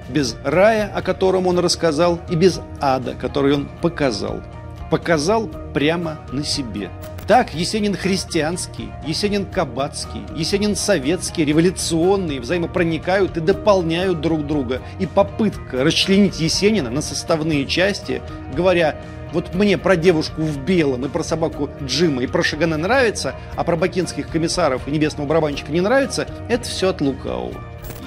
Без 0.07 0.37
рая, 0.45 0.89
о 0.95 1.01
котором 1.01 1.47
он 1.47 1.59
рассказал, 1.59 2.21
и 2.29 2.35
без 2.37 2.61
ада, 2.79 3.13
который 3.13 3.55
он 3.55 3.67
показал. 3.81 4.41
Показал 4.89 5.49
прямо 5.73 6.19
на 6.31 6.45
себе. 6.45 6.89
Так 7.27 7.53
Есенин 7.53 7.93
христианский, 7.93 8.89
Есенин 9.05 9.45
кабацкий, 9.45 10.21
Есенин 10.33 10.77
советский, 10.77 11.43
революционный 11.43 12.39
взаимопроникают 12.39 13.35
и 13.35 13.41
дополняют 13.41 14.21
друг 14.21 14.47
друга. 14.47 14.81
И 14.99 15.05
попытка 15.05 15.83
расчленить 15.83 16.39
Есенина 16.39 16.89
на 16.89 17.01
составные 17.01 17.65
части, 17.65 18.21
говоря, 18.55 18.95
вот 19.33 19.53
мне 19.53 19.77
про 19.77 19.95
девушку 19.95 20.41
в 20.41 20.59
белом 20.63 21.05
и 21.05 21.09
про 21.09 21.23
собаку 21.23 21.69
Джима 21.83 22.23
и 22.23 22.27
про 22.27 22.43
Шагана 22.43 22.77
нравится, 22.77 23.35
а 23.55 23.63
про 23.63 23.75
бакинских 23.75 24.29
комиссаров 24.29 24.87
и 24.87 24.91
небесного 24.91 25.27
барабанщика 25.27 25.71
не 25.71 25.81
нравится, 25.81 26.27
это 26.49 26.63
все 26.63 26.89
от 26.89 27.01
лукавого. 27.01 27.55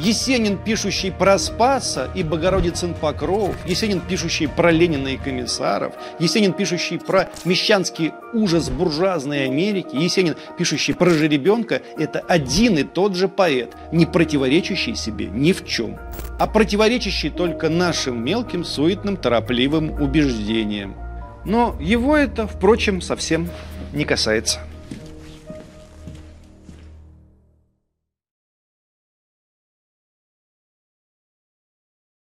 Есенин, 0.00 0.56
пишущий 0.56 1.12
про 1.12 1.38
Спаса 1.38 2.10
и 2.14 2.22
Богородицын 2.22 2.94
Покров, 2.94 3.54
Есенин, 3.66 4.00
пишущий 4.00 4.48
про 4.48 4.70
Ленина 4.70 5.08
и 5.08 5.18
комиссаров, 5.18 5.92
Есенин, 6.18 6.54
пишущий 6.54 6.98
про 6.98 7.28
мещанский 7.44 8.12
ужас 8.32 8.70
буржуазной 8.70 9.44
Америки, 9.44 9.94
Есенин, 9.94 10.36
пишущий 10.56 10.94
про 10.94 11.10
жеребенка, 11.10 11.82
это 11.98 12.20
один 12.20 12.78
и 12.78 12.82
тот 12.82 13.14
же 13.14 13.28
поэт, 13.28 13.74
не 13.92 14.06
противоречащий 14.06 14.94
себе 14.94 15.26
ни 15.26 15.52
в 15.52 15.66
чем, 15.66 15.98
а 16.38 16.46
противоречащий 16.46 17.28
только 17.28 17.68
нашим 17.68 18.24
мелким, 18.24 18.64
суетным, 18.64 19.18
торопливым 19.18 19.90
убеждениям. 20.00 21.09
Но 21.44 21.76
его 21.80 22.16
это, 22.16 22.46
впрочем, 22.46 23.00
совсем 23.00 23.48
не 23.92 24.04
касается. 24.04 24.60